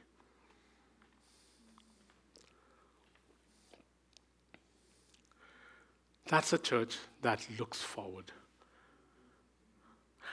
[6.28, 8.32] That's a church that looks forward,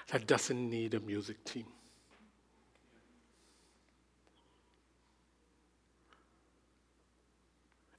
[0.08, 1.66] that doesn't need a music team.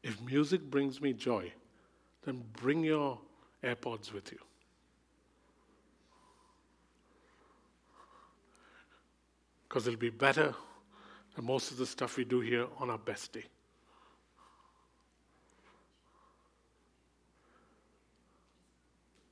[0.04, 1.52] If music brings me joy,
[2.24, 3.20] then bring your
[3.64, 4.38] AirPods with you.
[9.68, 10.53] Because it'll be better
[11.36, 13.45] than most of the stuff we do here on our best day.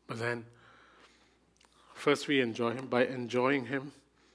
[0.08, 0.46] But then,
[1.94, 2.88] first we enjoy Him.
[2.88, 3.92] By enjoying Him,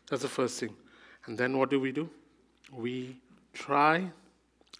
[0.09, 0.75] that's the first thing.
[1.27, 2.09] And then what do we do?
[2.73, 3.17] We
[3.53, 4.11] try,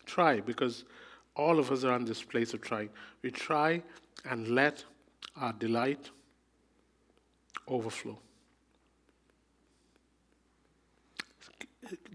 [0.07, 0.85] try, because
[1.37, 2.91] all of us are in this place of trying.
[3.23, 3.83] We try
[4.29, 4.85] and let
[5.37, 6.11] our delight
[7.69, 8.19] overflow.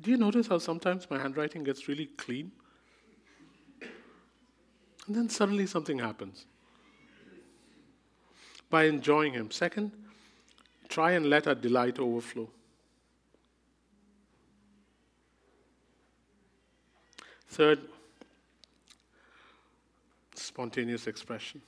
[0.02, 2.52] Do you notice how sometimes my handwriting gets really clean?
[5.08, 6.46] And then suddenly something happens.
[8.70, 9.52] By enjoying Him.
[9.52, 9.92] Second,
[10.90, 12.50] try and let our delight overflow.
[17.50, 17.80] Third,
[20.34, 21.62] spontaneous expression.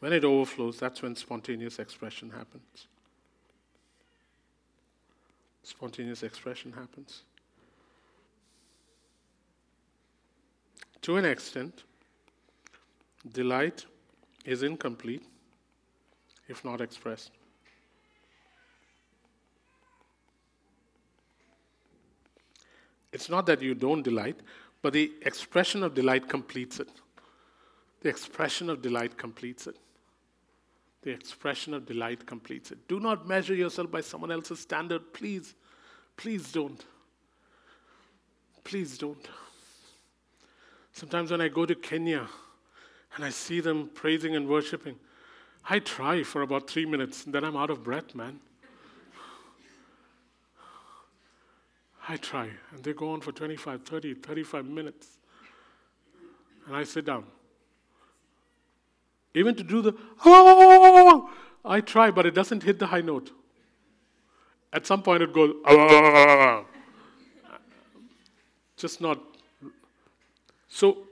[0.00, 2.88] When it overflows, that's when spontaneous expression happens.
[5.66, 7.22] Spontaneous expression happens.
[11.02, 11.82] To an extent,
[13.32, 13.84] delight
[14.44, 15.24] is incomplete
[16.46, 17.32] if not expressed.
[23.12, 24.38] It's not that you don't delight,
[24.82, 26.90] but the expression of delight completes it.
[28.02, 29.76] The expression of delight completes it.
[31.06, 32.88] The expression of delight completes it.
[32.88, 35.54] Do not measure yourself by someone else's standard, please.
[36.16, 36.84] Please don't.
[38.64, 39.28] Please don't.
[40.90, 42.26] Sometimes when I go to Kenya
[43.14, 44.96] and I see them praising and worshiping,
[45.70, 48.40] I try for about three minutes, and then I'm out of breath, man.
[52.08, 55.18] I try, and they go on for 25, 30, 35 minutes.
[56.66, 57.26] And I sit down.
[59.36, 59.92] Even to do the,
[60.24, 61.30] oh,
[61.62, 63.30] I try, but it doesn't hit the high note.
[64.72, 66.64] At some point, it goes, oh,
[68.78, 69.20] just not.
[70.68, 71.04] So,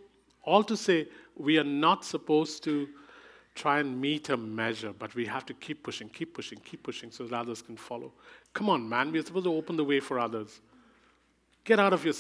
[0.43, 1.07] all to say,
[1.37, 2.89] we are not supposed to
[3.55, 7.11] try and meet a measure, but we have to keep pushing, keep pushing, keep pushing
[7.11, 8.11] so that others can follow.
[8.55, 10.63] Come on, man, we're supposed to open the way for others.
[11.65, 12.15] Get out of your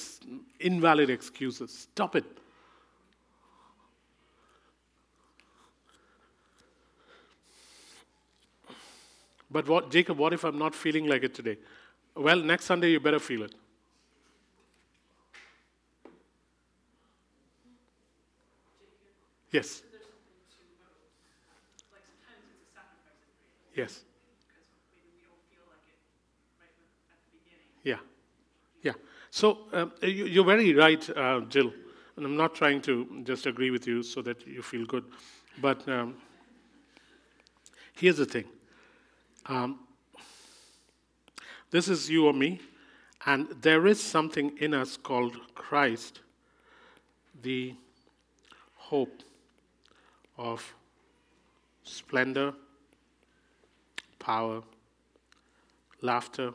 [0.60, 1.72] invalid excuses.
[1.72, 2.24] Stop it.
[9.54, 11.58] But what, Jacob, what if I'm not feeling like it today?
[12.16, 13.54] Well, next Sunday you better feel it.
[19.50, 19.82] Yes.
[23.74, 24.04] Yes.
[27.82, 27.98] Yeah.
[28.82, 28.92] Yeah.
[29.30, 31.72] So um, you, are very right, uh, Jill.
[32.16, 35.04] And I'm not trying to just agree with you so that you feel good.
[35.60, 36.16] But um,
[37.94, 38.44] here's the thing
[39.46, 39.80] um,
[41.70, 42.60] this is you or me,
[43.26, 46.20] and there is something in us called Christ,
[47.42, 47.74] the
[48.76, 49.22] hope
[50.38, 50.74] of
[51.82, 52.54] splendor,
[54.18, 54.62] power,
[56.00, 56.52] laughter,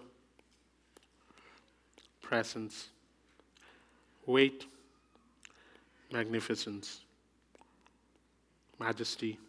[2.21, 2.89] presence,
[4.25, 4.65] weight,
[6.11, 7.01] magnificence,
[8.79, 9.39] majesty.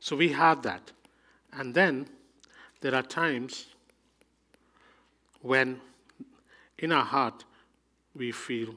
[0.00, 0.90] So we have that.
[1.56, 2.08] And then
[2.80, 3.66] there are times
[5.40, 5.80] when
[6.78, 7.44] in our heart
[8.14, 8.74] we feel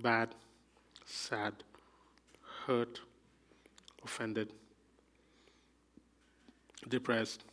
[0.00, 0.34] bad,
[1.04, 1.52] sad,
[2.66, 3.00] hurt,
[4.04, 4.52] offended,
[6.88, 7.44] depressed,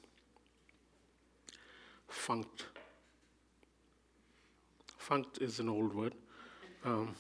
[2.08, 2.66] funked.
[4.98, 6.14] Funked is an old word.
[6.84, 7.16] Um,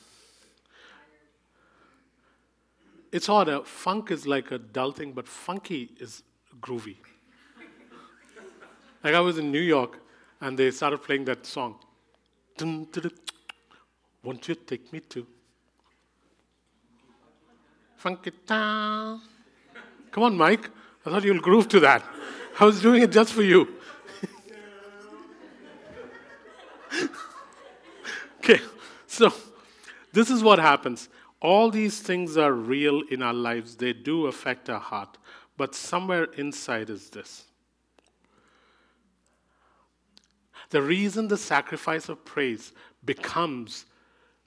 [3.11, 3.49] it's odd.
[3.49, 6.23] Uh, funk is like a dull thing, but funky is
[6.61, 6.95] groovy.
[9.06, 9.99] Like I was in New York
[10.41, 11.76] and they started playing that song.
[14.24, 15.28] Won't you take me to
[17.97, 19.22] Funky Town?
[20.10, 20.72] Come on, Mike.
[21.06, 22.03] I thought you'll groove to that.
[22.60, 23.76] I was doing it just for you.
[28.39, 28.60] okay,
[29.06, 29.32] so
[30.14, 31.10] this is what happens.
[31.39, 35.20] All these things are real in our lives, they do affect our heart.
[35.58, 37.45] But somewhere inside is this
[40.70, 42.74] The reason the sacrifice of praise
[43.05, 43.86] becomes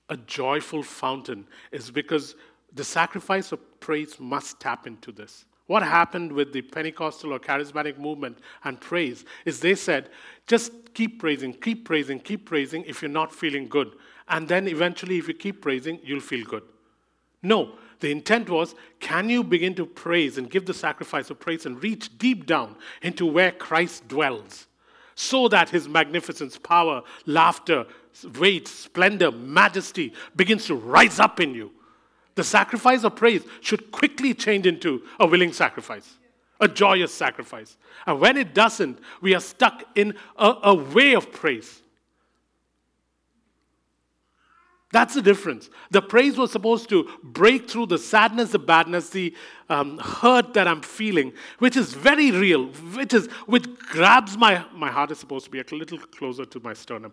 [0.08, 2.34] a joyful fountain is because
[2.74, 5.46] The sacrifice of praise must tap into this.
[5.66, 10.10] What happened with the Pentecostal or charismatic movement and praise is they said,
[10.46, 13.92] just keep praising, keep praising, keep praising if you're not feeling good.
[14.28, 16.62] And then eventually, if you keep praising, you'll feel good.
[17.42, 21.66] No, the intent was can you begin to praise and give the sacrifice of praise
[21.66, 24.67] and reach deep down into where Christ dwells
[25.18, 27.84] so that his magnificence, power, laughter,
[28.38, 31.72] weight, splendor, majesty begins to rise up in you?
[32.36, 36.18] The sacrifice of praise should quickly change into a willing sacrifice,
[36.60, 37.76] a joyous sacrifice.
[38.06, 41.82] And when it doesn't, we are stuck in a, a way of praise.
[44.90, 45.68] That's the difference.
[45.90, 49.34] The praise was supposed to break through the sadness, the badness, the
[49.68, 54.90] um, hurt that I'm feeling, which is very real, which is which grabs my my
[54.90, 57.12] heart is supposed to be a little closer to my sternum.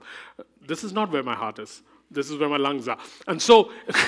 [0.66, 1.84] This is not where my heart is.
[2.10, 2.98] This is where my lungs are,
[3.28, 3.72] and so.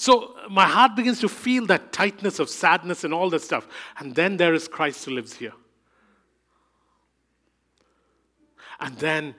[0.00, 3.66] So my heart begins to feel that tightness of sadness and all that stuff.
[3.98, 5.54] And then there is Christ who lives here.
[8.78, 9.34] And then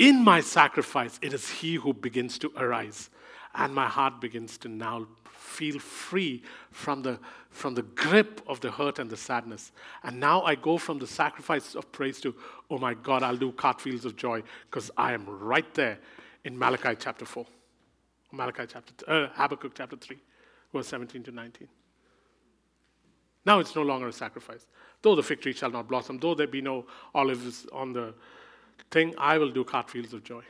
[0.00, 3.10] in my sacrifice, it is He who begins to arise.
[3.54, 7.18] And my heart begins to now feel free from the,
[7.50, 9.72] from the grip of the hurt and the sadness.
[10.02, 12.34] And now I go from the sacrifice of praise to,
[12.70, 15.98] oh my God, I'll do cartwheels of joy because I am right there
[16.44, 17.44] in Malachi chapter 4.
[18.32, 20.16] Malachi chapter, uh, Habakkuk chapter 3,
[20.72, 21.68] verse 17 to 19.
[23.44, 24.66] Now it's no longer a sacrifice.
[25.02, 28.14] Though the fig tree shall not blossom, though there be no olives on the
[28.90, 30.42] thing, I will do cartwheels of joy.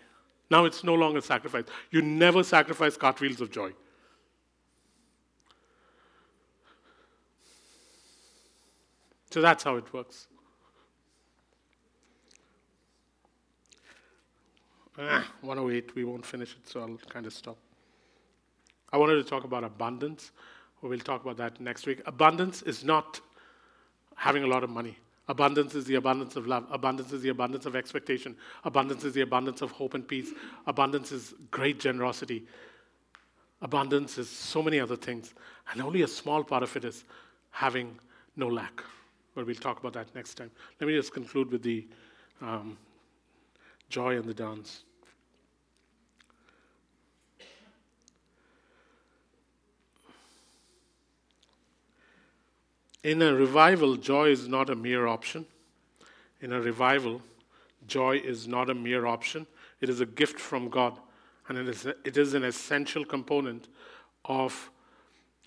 [0.51, 1.65] Now it's no longer sacrifice.
[1.91, 3.73] You never sacrifice cartwheels of joy.
[9.31, 10.27] So that's how it works.
[14.99, 17.57] Ah, 108, we won't finish it, so I'll kind of stop.
[18.93, 20.33] I wanted to talk about abundance.
[20.83, 22.03] We'll talk about that next week.
[22.07, 23.21] Abundance is not
[24.17, 24.99] having a lot of money.
[25.31, 26.67] Abundance is the abundance of love.
[26.73, 28.35] Abundance is the abundance of expectation.
[28.65, 30.33] Abundance is the abundance of hope and peace.
[30.67, 32.49] Abundance is great generosity.
[33.63, 35.33] Abundance is so many other things.
[35.71, 37.05] And only a small part of it is
[37.53, 37.97] having
[38.35, 38.83] no lack.
[39.37, 40.51] But we'll talk about that next time.
[40.81, 41.87] Let me just conclude with the
[42.43, 42.77] um,
[43.89, 44.83] joy and the dance.
[53.03, 55.47] In a revival, joy is not a mere option.
[56.43, 57.23] In a revival,
[57.87, 59.47] joy is not a mere option.
[59.81, 60.99] It is a gift from God,
[61.49, 63.69] and it is, it is an essential component
[64.27, 64.71] of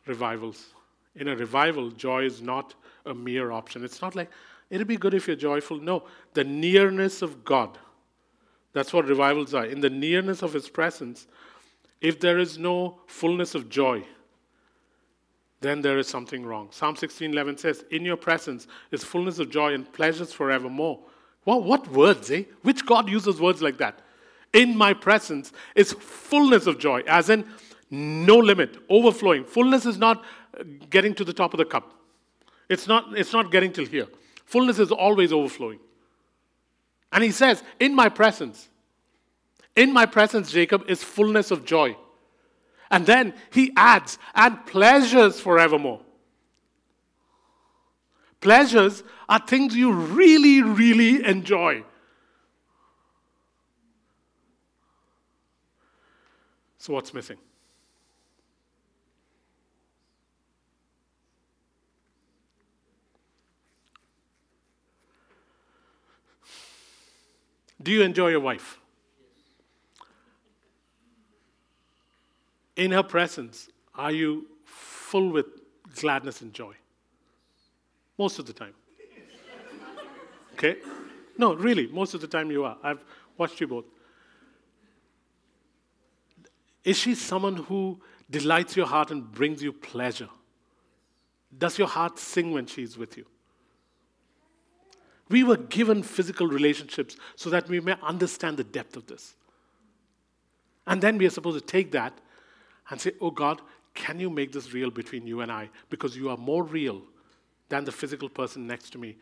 [0.07, 0.73] revivals.
[1.15, 2.73] In a revival, joy is not
[3.05, 3.83] a mere option.
[3.83, 4.31] It's not like,
[4.71, 5.77] it'll be good if you're joyful.
[5.77, 7.77] No, the nearness of God.
[8.73, 9.65] That's what revivals are.
[9.65, 11.27] In the nearness of His presence,
[12.01, 14.03] if there is no fullness of joy,
[15.63, 16.67] then there is something wrong.
[16.71, 20.99] Psalm 16:11 says, "In your presence is fullness of joy and pleasures forevermore."
[21.45, 22.43] Well, what words, eh?
[22.61, 24.01] Which God uses words like that?
[24.53, 27.45] In my presence is fullness of joy, as in
[27.89, 29.45] no limit, overflowing.
[29.45, 30.23] Fullness is not
[30.89, 31.93] getting to the top of the cup.
[32.69, 34.07] It's not, it's not getting till here.
[34.45, 35.79] Fullness is always overflowing.
[37.11, 38.69] And he says, In my presence,
[39.75, 41.95] in my presence, Jacob, is fullness of joy.
[42.93, 46.01] And then he adds, and pleasures forevermore.
[48.39, 51.83] Pleasures are things you really, really enjoy.
[56.77, 57.37] So, what's missing?
[67.81, 68.82] Do you enjoy your wife?
[72.75, 75.45] In her presence, are you full with
[75.95, 76.73] gladness and joy?
[78.17, 78.73] Most of the time.
[80.53, 80.77] Okay?
[81.37, 82.77] No, really, most of the time you are.
[82.83, 83.03] I've
[83.37, 83.85] watched you both.
[86.83, 87.99] Is she someone who
[88.29, 90.29] delights your heart and brings you pleasure?
[91.57, 93.25] Does your heart sing when she's with you?
[95.29, 99.35] We were given physical relationships so that we may understand the depth of this.
[100.85, 102.13] And then we are supposed to take that
[102.93, 103.59] and say, Oh God,
[103.95, 105.71] can you make this real between you and I?
[105.89, 107.01] Because you are more real
[107.67, 109.17] than the physical person next to me.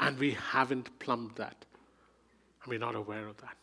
[0.00, 1.66] And we haven't plumbed that.
[2.62, 3.58] And we're not aware of that.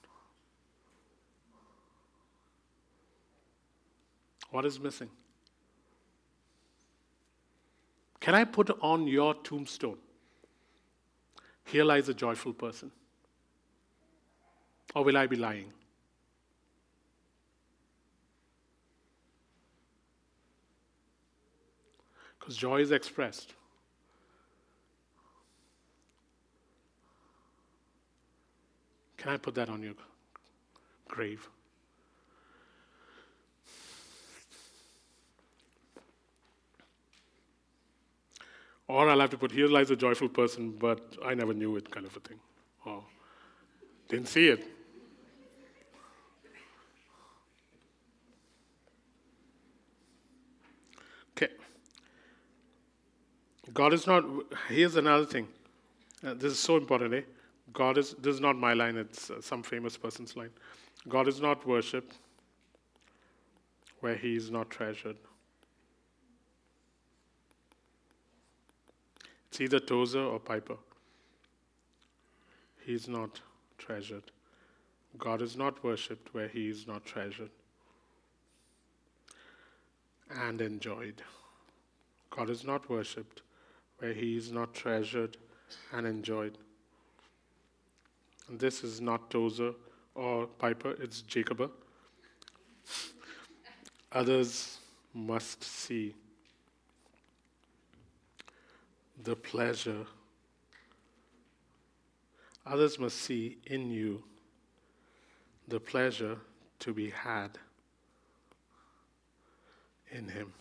[4.52, 5.10] What is missing?
[8.20, 9.98] Can I put on your tombstone?
[11.64, 12.92] Here lies a joyful person.
[14.94, 15.74] Or will I be lying?
[22.46, 23.54] Because joy is expressed.
[29.18, 29.96] Can I put that on your
[31.08, 31.50] grave?
[38.88, 41.90] Or I'll have to put, here lies a joyful person, but I never knew it,
[41.90, 42.40] kind of a thing.
[42.86, 43.04] Or
[44.08, 44.75] didn't see it.
[53.74, 54.24] God is not,
[54.70, 55.48] here's another thing.
[56.26, 57.22] Uh, this is so important, eh?
[57.74, 60.52] God is, this is not my line, it's uh, some famous person's line.
[61.10, 62.18] God is not worshipped
[64.00, 65.18] where he is not treasured.
[69.50, 70.78] It's either Tozer or Piper.
[72.86, 73.42] He is not
[73.78, 74.32] treasured.
[75.18, 77.50] God is not worshipped where he is not treasured
[80.30, 81.22] and enjoyed.
[82.30, 83.42] God is not worshipped
[84.00, 85.38] where he is not treasured
[85.94, 86.58] and enjoyed.
[88.48, 89.74] And this is not Tozer
[90.14, 91.72] or Piper, it's Jacob.
[94.12, 94.78] Others
[95.14, 96.14] must see
[99.24, 100.06] the pleasure.
[102.66, 104.24] Others must see in you
[105.68, 106.38] the pleasure
[106.80, 107.58] to be had
[110.12, 110.54] in Him.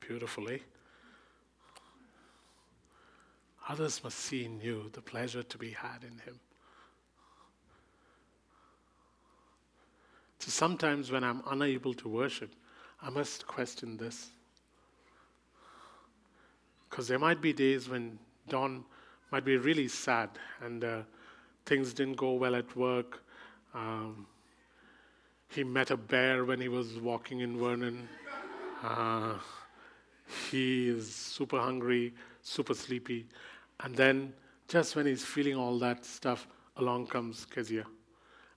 [0.00, 0.54] Beautifully.
[0.54, 0.71] Eh?
[3.68, 6.40] Others must see in you the pleasure to be had in Him.
[10.40, 12.52] So sometimes when I'm unable to worship,
[13.00, 14.30] I must question this.
[16.90, 18.84] Because there might be days when Don
[19.30, 21.02] might be really sad and uh,
[21.64, 23.22] things didn't go well at work.
[23.72, 24.26] Um,
[25.48, 28.08] he met a bear when he was walking in Vernon.
[28.82, 29.34] Uh,
[30.50, 33.26] he is super hungry, super sleepy.
[33.82, 34.32] And then,
[34.68, 37.84] just when he's feeling all that stuff, along comes Kezia.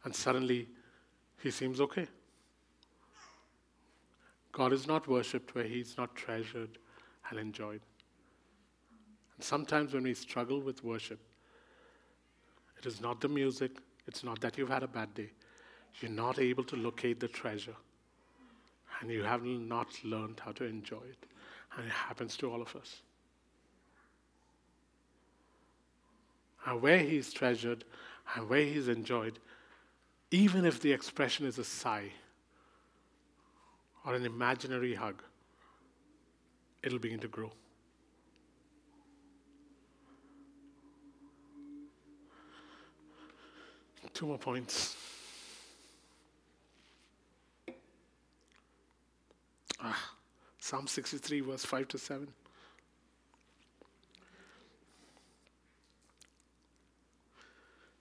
[0.04, 0.68] And suddenly,
[1.42, 2.08] he seems okay.
[4.52, 6.78] God is not worshipped where he's not treasured
[7.30, 7.82] and enjoyed.
[9.36, 11.20] And sometimes when we struggle with worship,
[12.78, 15.32] it is not the music, it's not that you've had a bad day.
[16.00, 17.76] You're not able to locate the treasure,
[19.02, 21.26] and you have not learned how to enjoy it.
[21.76, 23.02] And it happens to all of us.
[26.66, 27.84] And where he's treasured
[28.36, 29.40] and where he's enjoyed,
[30.32, 32.12] even if the expression is a sigh
[34.06, 35.22] or an imaginary hug,
[36.84, 37.52] it'll begin to grow.
[44.14, 44.96] Two more points.
[49.82, 50.12] Ah,
[50.58, 52.28] Psalm 63, verse 5 to 7.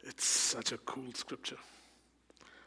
[0.05, 1.57] It's such a cool scripture.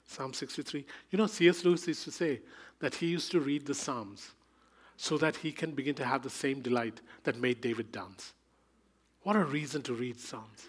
[0.05, 0.85] Psalm 63.
[1.11, 1.63] You know, C.S.
[1.63, 2.41] Lewis used to say
[2.79, 4.31] that he used to read the Psalms
[4.95, 8.33] so that he can begin to have the same delight that made David dance.
[9.23, 10.67] What a reason to read Psalms.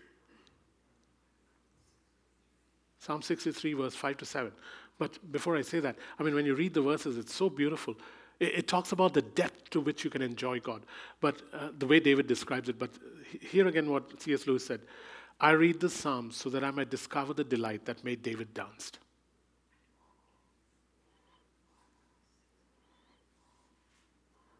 [2.99, 4.53] Psalm 63, verse 5 to 7.
[4.99, 7.95] But before I say that, I mean, when you read the verses, it's so beautiful.
[8.41, 10.83] It, it talks about the depth to which you can enjoy God,
[11.21, 12.79] but uh, the way David describes it.
[12.79, 12.91] But
[13.41, 14.47] here again, what C.S.
[14.47, 14.81] Lewis said
[15.41, 18.93] I read the Psalms so that I might discover the delight that made David dance.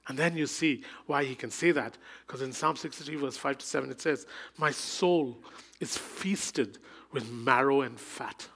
[0.08, 1.98] And then you see why he can say that.
[2.26, 4.26] Because in Psalm 63, verse 5 to 7, it says,
[4.56, 5.36] My soul
[5.80, 6.78] is feasted
[7.12, 8.48] with marrow and fat.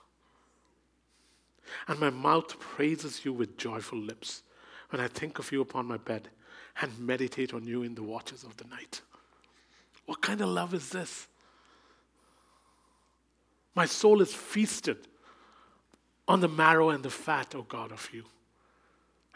[1.88, 4.42] And my mouth praises you with joyful lips
[4.90, 6.28] when I think of you upon my bed
[6.80, 9.02] and meditate on you in the watches of the night.
[10.06, 11.28] What kind of love is this?
[13.74, 14.98] My soul is feasted
[16.28, 18.24] on the marrow and the fat, O God, of you.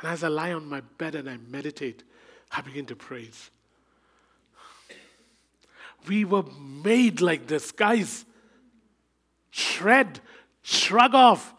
[0.00, 2.02] And as I lie on my bed and I meditate,
[2.52, 3.50] I begin to praise.
[6.06, 8.24] We were made like this, guys
[9.56, 10.20] shred,
[10.62, 11.54] shrug off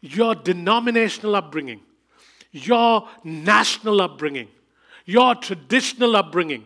[0.00, 1.80] your denominational upbringing,
[2.52, 4.48] your national upbringing,
[5.04, 6.64] your traditional upbringing,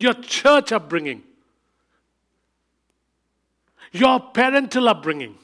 [0.00, 1.22] your church upbringing,
[3.92, 5.36] your parental upbringing,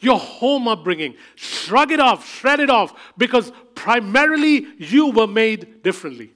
[0.00, 1.14] your home upbringing.
[1.34, 6.32] Shrug it off, shred it off, because primarily you were made differently.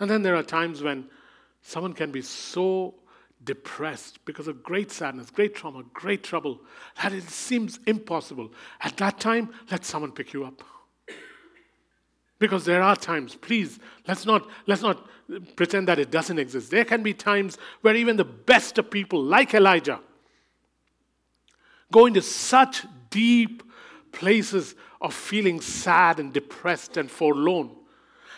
[0.00, 1.08] And then there are times when
[1.66, 2.94] Someone can be so
[3.42, 6.60] depressed because of great sadness, great trauma, great trouble
[7.02, 8.52] that it seems impossible.
[8.82, 10.62] At that time, let someone pick you up.
[12.38, 15.08] Because there are times, please, let's not, let's not
[15.56, 16.70] pretend that it doesn't exist.
[16.70, 20.00] There can be times where even the best of people, like Elijah,
[21.92, 23.62] go into such deep
[24.12, 27.70] places of feeling sad and depressed and forlorn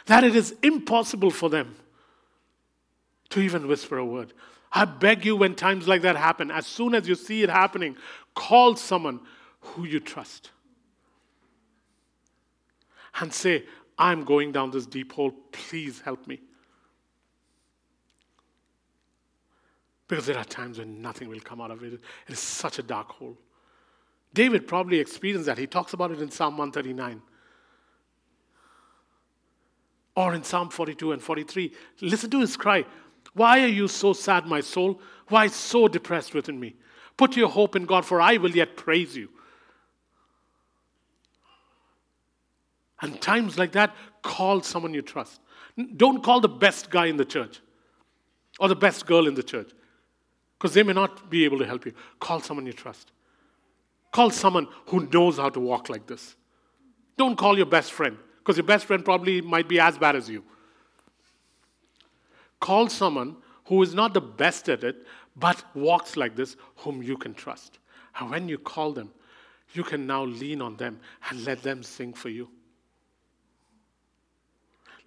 [0.06, 1.76] that it is impossible for them
[3.28, 4.32] to even whisper a word.
[4.72, 7.96] I beg you, when times like that happen, as soon as you see it happening,
[8.34, 9.20] call someone
[9.60, 10.50] who you trust
[13.20, 13.64] and say,
[13.98, 15.32] I'm going down this deep hole.
[15.50, 16.40] Please help me.
[20.08, 21.94] Because there are times when nothing will come out of it.
[21.94, 23.36] It is such a dark hole.
[24.32, 25.58] David probably experienced that.
[25.58, 27.22] He talks about it in Psalm 139
[30.14, 31.72] or in Psalm 42 and 43.
[32.00, 32.84] Listen to his cry
[33.34, 35.00] Why are you so sad, my soul?
[35.28, 36.76] Why so depressed within me?
[37.16, 39.28] Put your hope in God, for I will yet praise you.
[43.00, 45.40] And times like that, call someone you trust.
[45.96, 47.60] Don't call the best guy in the church
[48.58, 49.70] or the best girl in the church
[50.66, 51.92] because they may not be able to help you.
[52.18, 53.12] Call someone you trust.
[54.10, 56.34] Call someone who knows how to walk like this.
[57.16, 60.28] Don't call your best friend because your best friend probably might be as bad as
[60.28, 60.42] you.
[62.58, 63.36] Call someone
[63.66, 65.06] who is not the best at it
[65.36, 67.78] but walks like this, whom you can trust.
[68.18, 69.12] And when you call them,
[69.72, 70.98] you can now lean on them
[71.30, 72.48] and let them sing for you.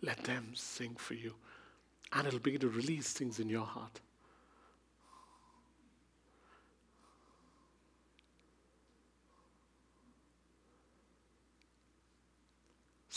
[0.02, 1.34] Let them sing for you.
[2.14, 4.00] And it'll begin to release things in your heart.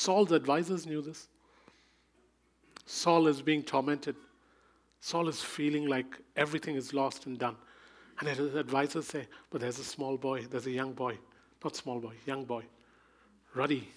[0.02, 1.28] Saul's advisors knew this.
[2.86, 4.16] Saul is being tormented.
[5.00, 7.54] Saul is feeling like everything is lost and done.
[8.18, 11.18] And his advisors say, But there's a small boy, there's a young boy,
[11.62, 12.64] not small boy, young boy,
[13.54, 13.88] ruddy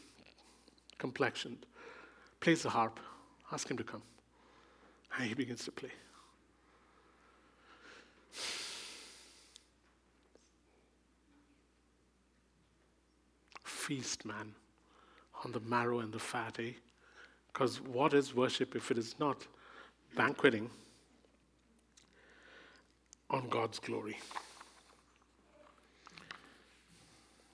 [0.99, 1.65] complexioned,
[2.39, 2.99] plays the harp.
[3.51, 4.03] Ask him to come.
[5.17, 5.91] And he begins to play.
[13.63, 14.53] Feast, man,
[15.45, 16.71] on the marrow and the fat, eh?
[17.53, 19.45] Because what is worship if it is not
[20.17, 20.69] banqueting
[23.29, 24.17] on God's glory?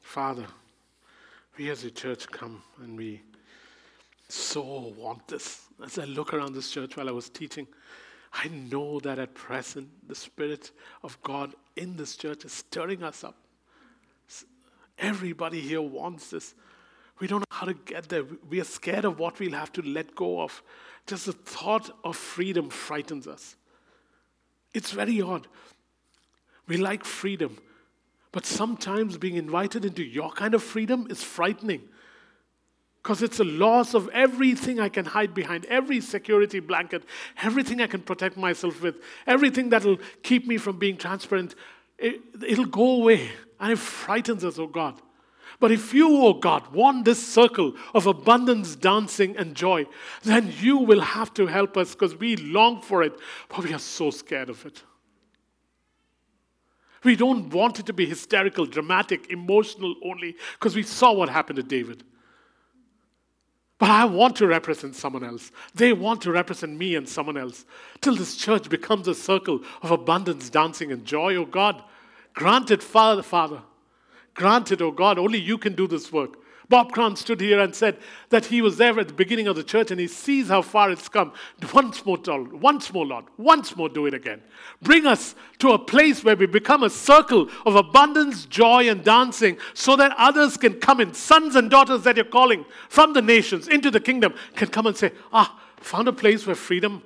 [0.02, 0.48] Father,
[1.58, 3.22] we as a church come and we
[4.30, 5.68] so want this.
[5.84, 7.68] As I look around this church while I was teaching,
[8.34, 10.72] I know that at present the Spirit
[11.04, 13.36] of God in this church is stirring us up.
[14.98, 16.56] Everybody here wants this.
[17.22, 18.26] We don't know how to get there.
[18.50, 20.64] We are scared of what we'll have to let go of.
[21.06, 23.56] Just the thought of freedom frightens us.
[24.74, 25.48] It's very odd.
[26.68, 27.58] We like freedom,
[28.32, 31.84] but sometimes being invited into your kind of freedom is frightening.
[33.04, 37.04] Because it's a loss of everything I can hide behind, every security blanket,
[37.44, 38.96] everything I can protect myself with,
[39.28, 41.54] everything that'll keep me from being transparent.
[42.00, 43.30] It, it'll go away.
[43.60, 45.00] And it frightens us, oh God.
[45.62, 49.86] But if you, oh God, want this circle of abundance, dancing, and joy,
[50.24, 53.14] then you will have to help us because we long for it,
[53.48, 54.82] but we are so scared of it.
[57.04, 61.58] We don't want it to be hysterical, dramatic, emotional only because we saw what happened
[61.58, 62.04] to David.
[63.78, 65.52] But I want to represent someone else.
[65.76, 67.66] They want to represent me and someone else.
[68.02, 71.84] Till this church becomes a circle of abundance, dancing, and joy, oh God.
[72.34, 73.62] Grant it, Father, Father.
[74.34, 75.20] Grant it, oh God.
[75.20, 76.38] Only you can do this work.
[76.72, 77.98] Bob Cron stood here and said
[78.30, 80.90] that he was there at the beginning of the church and he sees how far
[80.90, 81.34] it's come.
[81.74, 82.18] Once more,
[82.54, 84.42] once more, Lord, once more, do it again.
[84.82, 89.58] Bring us to a place where we become a circle of abundance, joy, and dancing
[89.74, 91.14] so that others can come in.
[91.14, 94.96] Sons and daughters that you're calling from the nations into the kingdom can come and
[94.96, 97.04] say, Ah, found a place where freedom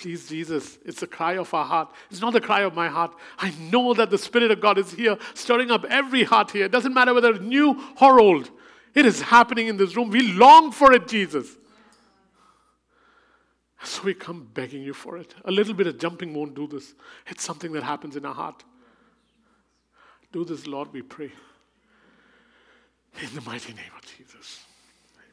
[0.00, 1.90] Please, Jesus, it's the cry of our heart.
[2.10, 3.14] It's not the cry of my heart.
[3.38, 6.64] I know that the Spirit of God is here, stirring up every heart here.
[6.64, 8.50] It doesn't matter whether it's new or old.
[8.94, 10.08] It is happening in this room.
[10.08, 11.54] We long for it, Jesus.
[13.84, 15.34] So we come begging you for it.
[15.44, 16.94] A little bit of jumping won't do this.
[17.26, 18.64] It's something that happens in our heart.
[20.32, 21.30] Do this, Lord, we pray.
[23.20, 24.64] In the mighty name of Jesus.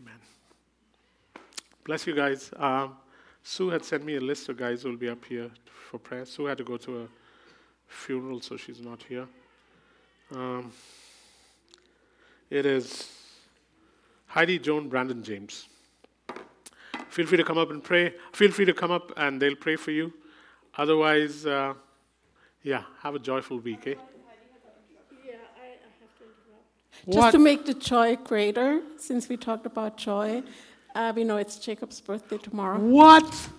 [0.01, 0.20] Amen.
[1.86, 2.51] Bless you guys.
[2.57, 2.97] Um,
[3.50, 5.50] Sue had sent me a list of guys who will be up here
[5.89, 6.26] for prayer.
[6.26, 7.08] Sue had to go to a
[7.88, 9.26] funeral, so she's not here.
[10.36, 10.74] Um,
[12.50, 13.10] it is
[14.26, 15.70] Heidi Joan Brandon James.
[17.08, 18.14] Feel free to come up and pray.
[18.34, 20.12] Feel free to come up and they'll pray for you.
[20.78, 21.74] Otherwise, uh,
[22.64, 23.93] yeah, have a joyful week, eh?
[25.26, 25.70] Yeah, I, I
[26.02, 27.06] have to interrupt.
[27.06, 27.22] What?
[27.22, 30.43] Just to make the joy greater, since we talked about joy,
[30.98, 32.80] uh, we know it's Jacob's birthday tomorrow.
[32.80, 33.50] What?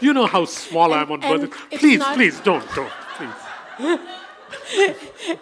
[0.00, 1.76] You know how small I am on birthday.
[1.78, 3.98] Please, not- please, don't, don't, please.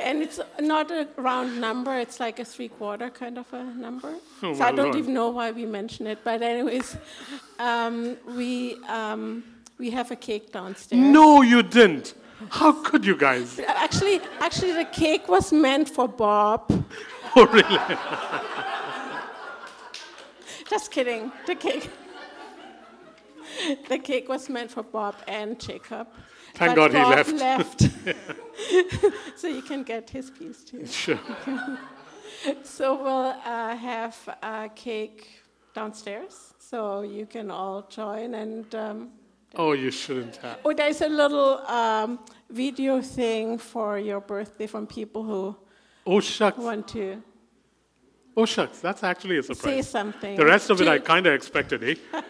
[0.01, 4.15] And it's not a round number, it's like a three quarter kind of a number.
[4.43, 4.97] Oh, so I don't Lord.
[4.97, 6.19] even know why we mention it.
[6.23, 6.97] But, anyways,
[7.59, 9.43] um, we, um,
[9.79, 11.03] we have a cake downstairs.
[11.03, 12.15] No, you didn't.
[12.51, 13.59] How could you guys?
[13.67, 16.63] Actually, actually, the cake was meant for Bob.
[17.37, 17.79] Oh, really?
[20.71, 21.33] Just kidding.
[21.47, 21.91] The cake.
[23.89, 26.07] The cake was meant for Bob and Jacob.
[26.55, 27.33] Thank God he left.
[27.33, 27.81] left.
[29.37, 30.87] so you can get his piece too.
[30.87, 31.19] Sure.
[32.63, 35.43] So we'll uh, have a cake
[35.75, 38.33] downstairs, so you can all join.
[38.35, 39.11] And um,
[39.57, 40.59] Oh, you shouldn't have.
[40.65, 42.19] oh, there's a little um,
[42.49, 45.55] video thing for your birthday from people who
[46.07, 46.23] Oh,
[46.57, 47.23] want to
[48.37, 48.81] Oh, shucks.
[48.81, 49.63] That's actually a surprise.
[49.63, 50.37] say something.
[50.37, 51.95] The rest of it I kind of expected, eh?